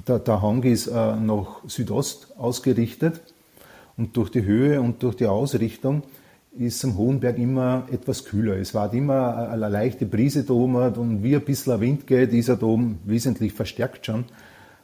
Der, 0.08 0.20
der 0.20 0.42
Hang 0.44 0.62
ist 0.62 0.92
nach 0.92 1.62
Südost 1.66 2.28
ausgerichtet 2.38 3.20
und 3.98 4.16
durch 4.16 4.30
die 4.30 4.44
Höhe 4.44 4.80
und 4.80 5.02
durch 5.02 5.16
die 5.16 5.26
Ausrichtung 5.26 6.04
ist 6.60 6.84
am 6.84 6.98
Hohenberg 6.98 7.38
immer 7.38 7.88
etwas 7.90 8.26
kühler. 8.26 8.58
Es 8.58 8.74
war 8.74 8.94
immer 8.94 9.50
eine 9.50 9.70
leichte 9.70 10.06
Brise 10.06 10.44
da 10.44 10.54
oben 10.54 10.76
und 10.76 11.24
wie 11.24 11.36
ein 11.36 11.44
bisschen 11.46 11.80
Wind 11.80 12.06
geht, 12.06 12.34
ist 12.34 12.50
er 12.50 12.58
da 12.58 12.66
oben 12.66 13.00
wesentlich 13.06 13.54
verstärkt 13.54 14.06
schon. 14.06 14.26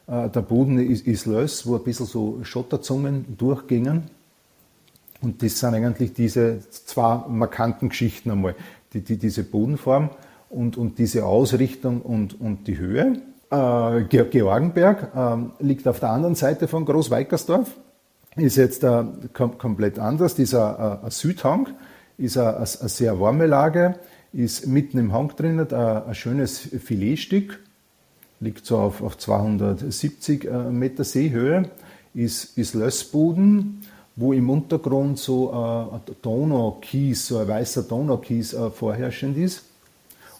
Äh, 0.07 0.29
der 0.29 0.41
Boden 0.41 0.79
ist, 0.79 1.05
ist 1.05 1.25
lös, 1.25 1.67
wo 1.67 1.75
ein 1.75 1.83
bisschen 1.83 2.05
so 2.05 2.39
Schotterzungen 2.43 3.37
durchgingen. 3.37 4.03
Und 5.21 5.43
das 5.43 5.59
sind 5.59 5.73
eigentlich 5.73 6.13
diese 6.13 6.59
zwei 6.69 7.23
markanten 7.27 7.89
Geschichten 7.89 8.31
einmal. 8.31 8.55
Die, 8.93 9.01
die, 9.01 9.17
diese 9.17 9.43
Bodenform 9.43 10.11
und, 10.49 10.77
und 10.77 10.97
diese 10.97 11.25
Ausrichtung 11.25 12.01
und, 12.01 12.39
und 12.39 12.67
die 12.67 12.77
Höhe. 12.77 13.21
Äh, 13.49 14.03
Georgenberg 14.03 15.11
äh, 15.13 15.63
liegt 15.63 15.87
auf 15.89 15.99
der 15.99 16.11
anderen 16.11 16.35
Seite 16.35 16.69
von 16.69 16.85
Großweikersdorf 16.85 17.75
ist 18.35 18.57
jetzt 18.57 18.83
äh, 18.83 19.03
kom 19.33 19.57
komplett 19.57 19.99
anders. 19.99 20.35
Dieser 20.35 21.01
äh, 21.05 21.11
Südhang 21.11 21.69
ist 22.17 22.37
eine, 22.37 22.57
eine, 22.57 22.67
sehr 22.67 23.19
warme 23.19 23.45
Lage, 23.45 23.95
ist 24.33 24.67
mitten 24.67 24.97
im 24.97 25.13
Hang 25.13 25.35
drin, 25.35 25.59
ein, 25.59 25.73
ein 25.73 26.15
schönes 26.15 26.59
Filetstück, 26.59 27.59
liegt 28.39 28.65
so 28.65 28.77
auf, 28.77 29.01
auf 29.01 29.17
270 29.17 30.45
äh, 30.45 30.69
Meter 30.69 31.03
Seehöhe, 31.03 31.69
ist, 32.13 32.57
ist 32.57 32.73
Lössboden, 32.73 33.81
wo 34.15 34.33
im 34.33 34.49
Untergrund 34.49 35.17
so 35.17 35.51
äh, 35.51 35.95
ein 35.95 36.15
Donaukies, 36.21 37.27
so 37.27 37.37
ein 37.37 37.47
weißer 37.47 37.83
Donaukies 37.83 38.53
äh, 38.53 38.69
vorherrschend 38.69 39.37
ist 39.37 39.63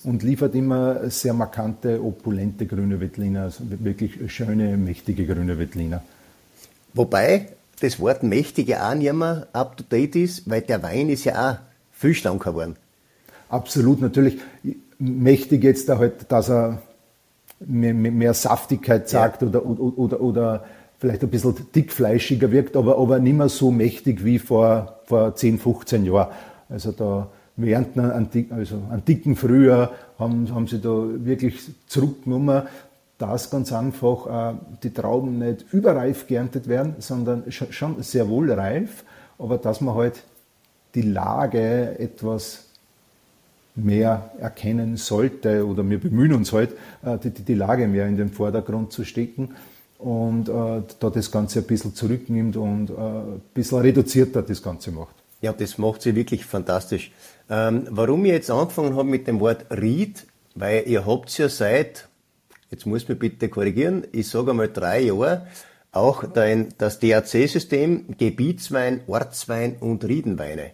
und 0.04 0.24
liefert 0.24 0.56
immer 0.56 1.10
sehr 1.10 1.34
markante, 1.34 2.02
opulente 2.02 2.66
grüne 2.66 3.00
Wettliner, 3.02 3.44
also 3.44 3.64
wirklich 3.70 4.32
schöne, 4.32 4.78
mächtige 4.78 5.26
grüne 5.26 5.58
Wettliner. 5.58 6.04
Wobei 6.94 7.50
das 7.80 8.00
Wort 8.00 8.24
mächtig 8.24 8.68
ja 8.68 8.90
auch 8.90 8.96
nicht 8.96 9.14
mehr 9.14 9.48
up 9.54 9.78
to 9.78 9.84
date 9.84 10.16
ist, 10.16 10.50
weil 10.50 10.62
der 10.62 10.82
Wein 10.84 11.10
ist 11.10 11.26
ja 11.26 11.52
auch 11.52 11.58
viel 11.92 12.14
stärker 12.14 12.52
geworden. 12.52 12.76
Absolut, 13.50 14.02
natürlich. 14.02 14.40
Mächtig 14.98 15.64
jetzt 15.64 15.90
da 15.90 15.98
halt, 15.98 16.32
dass 16.32 16.50
er 16.50 16.82
mehr, 17.60 17.94
mehr 17.94 18.34
Saftigkeit 18.34 19.10
sagt 19.10 19.42
ja. 19.42 19.48
oder, 19.48 19.66
oder, 19.66 19.98
oder, 19.98 20.22
oder 20.22 20.66
vielleicht 20.98 21.24
ein 21.24 21.30
bisschen 21.30 21.56
dickfleischiger 21.74 22.52
wirkt, 22.52 22.76
aber, 22.76 22.98
aber 22.98 23.20
nicht 23.20 23.38
mehr 23.38 23.50
so 23.50 23.72
mächtig 23.72 24.24
wie 24.24 24.40
vor, 24.40 25.00
vor 25.06 25.36
10, 25.36 25.60
15 25.60 26.06
Jahren. 26.06 26.30
Also 26.70 26.92
da 26.92 27.28
während 27.58 27.98
einen, 27.98 28.30
also 28.52 28.82
einen 28.90 29.06
dicken 29.06 29.36
Frühjahr 29.36 29.92
haben, 30.18 30.54
haben 30.54 30.68
sie 30.68 30.80
da 30.80 30.90
wirklich 30.90 31.60
zurückgenommen 31.88 32.64
dass 33.17 33.49
ganz 33.49 33.71
einfach 33.71 34.54
äh, 34.54 34.58
die 34.84 34.93
Trauben 34.93 35.39
nicht 35.39 35.65
überreif 35.71 36.28
geerntet 36.28 36.67
werden, 36.67 36.95
sondern 36.99 37.43
schon 37.49 38.01
sehr 38.04 38.28
wohl 38.28 38.51
reif, 38.51 39.04
aber 39.38 39.58
dass 39.58 39.82
man 39.82 39.95
halt 39.95 40.23
die 40.95 41.01
Lage 41.01 41.97
etwas 41.99 42.65
mehr 43.75 44.32
erkennen 44.39 44.95
sollte 44.97 45.65
oder 45.67 45.88
wir 45.89 45.99
bemühen 45.99 46.34
uns 46.34 46.54
halt, 46.54 46.71
äh, 47.04 47.17
die, 47.17 47.30
die 47.32 47.56
Lage 47.56 47.88
mehr 47.88 48.08
in 48.08 48.17
den 48.17 48.30
Vordergrund 48.30 48.91
zu 48.91 49.04
stecken 49.04 49.56
und 49.99 50.49
äh, 50.49 50.82
da 50.99 51.10
das 51.10 51.32
Ganze 51.32 51.60
ein 51.60 51.65
bisschen 51.65 51.93
zurücknimmt 51.93 52.58
und 52.58 52.89
äh, 52.89 52.93
ein 52.93 53.41
bisschen 53.54 53.80
reduzierter 53.80 54.41
das 54.41 54.62
Ganze 54.62 54.91
macht. 54.91 55.15
Ja, 55.41 55.54
das 55.54 55.78
macht 55.78 56.01
sie 56.01 56.15
wirklich 56.15 56.45
fantastisch. 56.45 57.12
Ähm, 57.49 57.88
warum 57.89 58.25
ich 58.25 58.32
jetzt 58.32 58.49
angefangen 58.49 58.95
habe 58.95 59.10
mit 59.10 59.28
dem 59.28 59.39
Wort 59.39 59.65
Ried, 59.69 60.25
weil 60.56 60.84
ihr 60.88 61.06
habt 61.06 61.38
ja 61.38 61.49
seit 61.49 62.08
jetzt 62.76 62.86
muss 62.86 63.08
mich 63.08 63.18
bitte 63.18 63.48
korrigieren, 63.48 64.06
ich 64.12 64.28
sage 64.28 64.52
einmal 64.52 64.68
drei 64.68 65.00
Jahre, 65.00 65.48
auch 65.94 66.26
dein, 66.26 66.74
das 66.78 67.00
DAC-System 67.00 68.18
Gebietswein, 68.18 69.00
Ortswein 69.08 69.78
und 69.80 70.04
Riedenweine. 70.04 70.72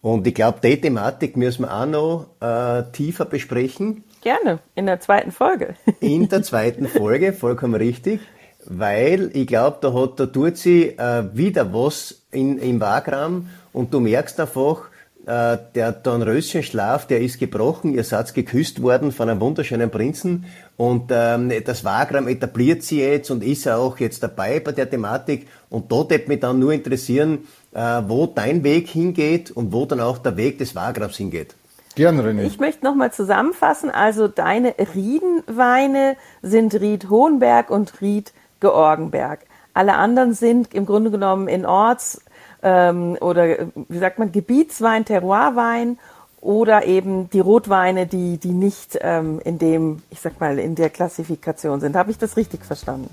Und 0.00 0.24
ich 0.24 0.34
glaube, 0.34 0.60
die 0.62 0.80
Thematik 0.80 1.36
müssen 1.36 1.62
wir 1.62 1.74
auch 1.74 1.86
noch 1.86 2.26
äh, 2.40 2.84
tiefer 2.92 3.24
besprechen. 3.24 4.04
Gerne, 4.22 4.60
in 4.76 4.86
der 4.86 5.00
zweiten 5.00 5.32
Folge. 5.32 5.74
in 6.00 6.28
der 6.28 6.44
zweiten 6.44 6.86
Folge, 6.86 7.32
vollkommen 7.32 7.74
richtig. 7.74 8.20
weil 8.64 9.30
ich 9.34 9.48
glaube, 9.48 9.78
da 9.80 9.92
hat, 9.92 10.32
tut 10.32 10.56
sie 10.56 10.90
äh, 10.90 11.24
wieder 11.32 11.72
was 11.72 12.22
in, 12.30 12.58
im 12.58 12.80
Wagram 12.80 13.48
und 13.72 13.92
du 13.92 13.98
merkst 13.98 14.38
einfach, 14.38 14.90
äh, 15.26 15.58
der 15.74 15.92
Dornröschenschlaf, 15.92 17.06
der 17.06 17.20
ist 17.20 17.40
gebrochen, 17.40 17.92
ihr 17.92 18.04
seid 18.04 18.32
geküsst 18.32 18.80
worden 18.80 19.10
von 19.10 19.28
einem 19.28 19.40
wunderschönen 19.40 19.90
Prinzen 19.90 20.44
und 20.76 21.10
ähm, 21.10 21.52
das 21.64 21.84
Wagram 21.84 22.28
etabliert 22.28 22.84
sie 22.84 23.00
jetzt 23.00 23.30
und 23.30 23.42
ist 23.42 23.66
auch 23.68 23.98
jetzt 23.98 24.22
dabei 24.22 24.60
bei 24.60 24.70
der 24.72 24.88
Thematik 24.88 25.48
und 25.68 25.90
dort 25.90 26.10
wird 26.10 26.28
mich 26.28 26.38
dann 26.38 26.60
nur 26.60 26.72
interessieren, 26.72 27.48
äh, 27.74 28.02
wo 28.06 28.26
dein 28.26 28.62
Weg 28.62 28.88
hingeht 28.88 29.50
und 29.50 29.72
wo 29.72 29.84
dann 29.84 30.00
auch 30.00 30.18
der 30.18 30.36
Weg 30.36 30.58
des 30.58 30.74
Wagrams 30.76 31.16
hingeht. 31.16 31.56
Gerne, 31.96 32.22
René. 32.22 32.42
Ich 32.44 32.60
möchte 32.60 32.84
nochmal 32.84 33.12
zusammenfassen. 33.12 33.90
Also 33.90 34.28
deine 34.28 34.74
Riedenweine 34.94 36.16
sind 36.42 36.74
Ried 36.74 37.10
Hohenberg 37.10 37.70
und 37.70 38.00
Ried 38.00 38.32
Georgenberg. 38.60 39.40
Alle 39.74 39.94
anderen 39.94 40.34
sind 40.34 40.72
im 40.72 40.86
Grunde 40.86 41.10
genommen 41.10 41.48
in 41.48 41.66
Orts- 41.66 42.20
ähm, 42.62 43.16
oder 43.20 43.68
wie 43.88 43.98
sagt 43.98 44.18
man, 44.18 44.32
Gebietswein, 44.32 45.04
Terroirwein 45.04 45.98
oder 46.40 46.86
eben 46.86 47.28
die 47.30 47.40
Rotweine, 47.40 48.06
die, 48.06 48.38
die 48.38 48.52
nicht 48.52 48.98
ähm, 49.00 49.40
in 49.44 49.58
dem, 49.58 50.02
ich 50.10 50.20
sag 50.20 50.40
mal, 50.40 50.58
in 50.58 50.74
der 50.74 50.90
Klassifikation 50.90 51.80
sind. 51.80 51.96
Habe 51.96 52.10
ich 52.10 52.18
das 52.18 52.36
richtig 52.36 52.64
verstanden? 52.64 53.10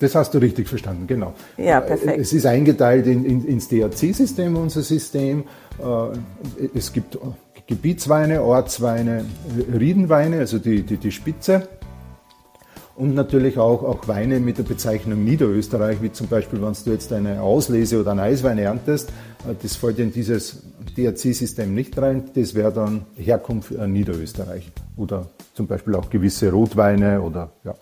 Das 0.00 0.16
hast 0.16 0.34
du 0.34 0.38
richtig 0.38 0.68
verstanden, 0.68 1.06
genau. 1.06 1.32
Ja, 1.56 1.80
perfekt. 1.80 2.18
Es 2.18 2.32
ist 2.32 2.44
eingeteilt 2.44 3.06
in, 3.06 3.24
in, 3.24 3.46
ins 3.46 3.68
DRC-System, 3.68 4.56
unser 4.56 4.82
System. 4.82 5.44
Äh, 5.78 6.68
es 6.74 6.92
gibt 6.92 7.16
Gebietsweine, 7.68 8.42
Ortsweine, 8.42 9.24
Riedenweine, 9.72 10.40
also 10.40 10.58
die, 10.58 10.82
die, 10.82 10.96
die 10.96 11.12
Spitze 11.12 11.68
und 12.94 13.14
natürlich 13.14 13.58
auch, 13.58 13.82
auch 13.82 14.06
Weine 14.08 14.40
mit 14.40 14.58
der 14.58 14.64
Bezeichnung 14.64 15.24
Niederösterreich, 15.24 16.02
wie 16.02 16.12
zum 16.12 16.28
Beispiel, 16.28 16.60
wenn 16.60 16.74
du 16.84 16.90
jetzt 16.90 17.12
eine 17.12 17.40
Auslese 17.40 18.00
oder 18.00 18.10
einen 18.12 18.20
Eiswein 18.20 18.58
erntest, 18.58 19.10
äh, 19.48 19.54
das 19.60 19.76
fällt 19.76 19.98
in 19.98 20.12
dieses 20.12 20.62
DRC-System 20.96 21.74
nicht 21.74 21.96
rein, 21.98 22.30
das 22.34 22.54
wäre 22.54 22.72
dann 22.72 23.06
Herkunft 23.16 23.72
äh, 23.72 23.86
Niederösterreich 23.86 24.70
oder 24.96 25.26
zum 25.54 25.66
Beispiel 25.66 25.94
auch 25.94 26.10
gewisse 26.10 26.50
Rotweine 26.50 27.22
oder 27.22 27.50
ja. 27.64 27.74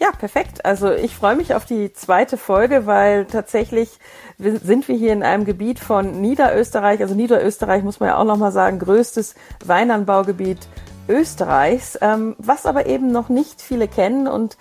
Ja, 0.00 0.12
perfekt. 0.12 0.64
Also 0.64 0.90
ich 0.90 1.14
freue 1.14 1.36
mich 1.36 1.54
auf 1.54 1.66
die 1.66 1.92
zweite 1.92 2.38
Folge, 2.38 2.86
weil 2.86 3.26
tatsächlich 3.26 3.98
sind 4.38 4.88
wir 4.88 4.96
hier 4.96 5.12
in 5.12 5.22
einem 5.22 5.44
Gebiet 5.44 5.78
von 5.78 6.22
Niederösterreich. 6.22 7.02
Also 7.02 7.14
Niederösterreich 7.14 7.82
muss 7.82 8.00
man 8.00 8.08
ja 8.08 8.16
auch 8.16 8.24
nochmal 8.24 8.50
sagen, 8.50 8.78
größtes 8.78 9.34
Weinanbaugebiet 9.62 10.66
Österreichs, 11.10 11.98
ähm, 12.00 12.36
was 12.38 12.66
aber 12.66 12.86
eben 12.86 13.12
noch 13.12 13.28
nicht 13.28 13.60
viele 13.60 13.88
kennen 13.88 14.26
und 14.28 14.56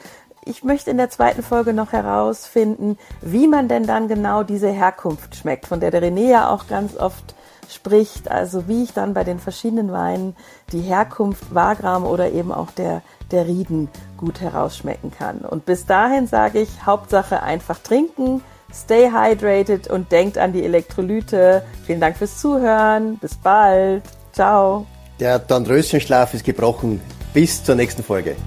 ich 0.46 0.64
möchte 0.64 0.90
in 0.90 0.98
der 0.98 1.10
zweiten 1.10 1.44
Folge 1.44 1.74
noch 1.74 1.92
herausfinden, 1.92 2.98
wie 3.22 3.48
man 3.48 3.68
denn 3.68 3.86
dann 3.86 4.08
genau 4.08 4.44
diese 4.44 4.70
Herkunft 4.70 5.36
schmeckt, 5.36 5.68
von 5.68 5.80
der 5.80 5.92
der 5.92 6.02
René 6.02 6.30
ja 6.30 6.50
auch 6.50 6.68
ganz 6.68 6.98
oft 6.98 7.36
spricht, 7.70 8.32
also 8.32 8.68
wie 8.68 8.84
ich 8.84 8.94
dann 8.94 9.14
bei 9.14 9.24
den 9.24 9.40
verschiedenen 9.40 9.92
Weinen 9.92 10.36
die 10.72 10.82
Herkunft 10.82 11.54
Wagram 11.54 12.06
oder 12.06 12.32
eben 12.32 12.52
auch 12.52 12.72
der, 12.72 13.02
der 13.32 13.46
Rieden 13.46 13.90
gut 14.18 14.42
herausschmecken 14.42 15.12
kann. 15.12 15.40
Und 15.40 15.66
bis 15.66 15.86
dahin 15.86 16.26
sage 16.26 16.62
ich, 16.62 16.86
Hauptsache 16.86 17.44
einfach 17.44 17.80
trinken, 17.80 18.42
stay 18.74 19.12
hydrated 19.12 19.88
und 19.88 20.12
denkt 20.12 20.38
an 20.38 20.54
die 20.54 20.64
Elektrolyte. 20.64 21.64
Vielen 21.86 22.02
Dank 22.02 22.18
fürs 22.18 22.40
Zuhören. 22.40 23.18
Bis 23.18 23.36
bald. 23.36 24.04
Ciao. 24.32 24.86
Der 25.20 25.38
Dornröschenschlaf 25.38 26.34
ist 26.34 26.46
gebrochen. 26.46 27.02
Bis 27.34 27.62
zur 27.62 27.76
nächsten 27.76 28.04
Folge. 28.04 28.38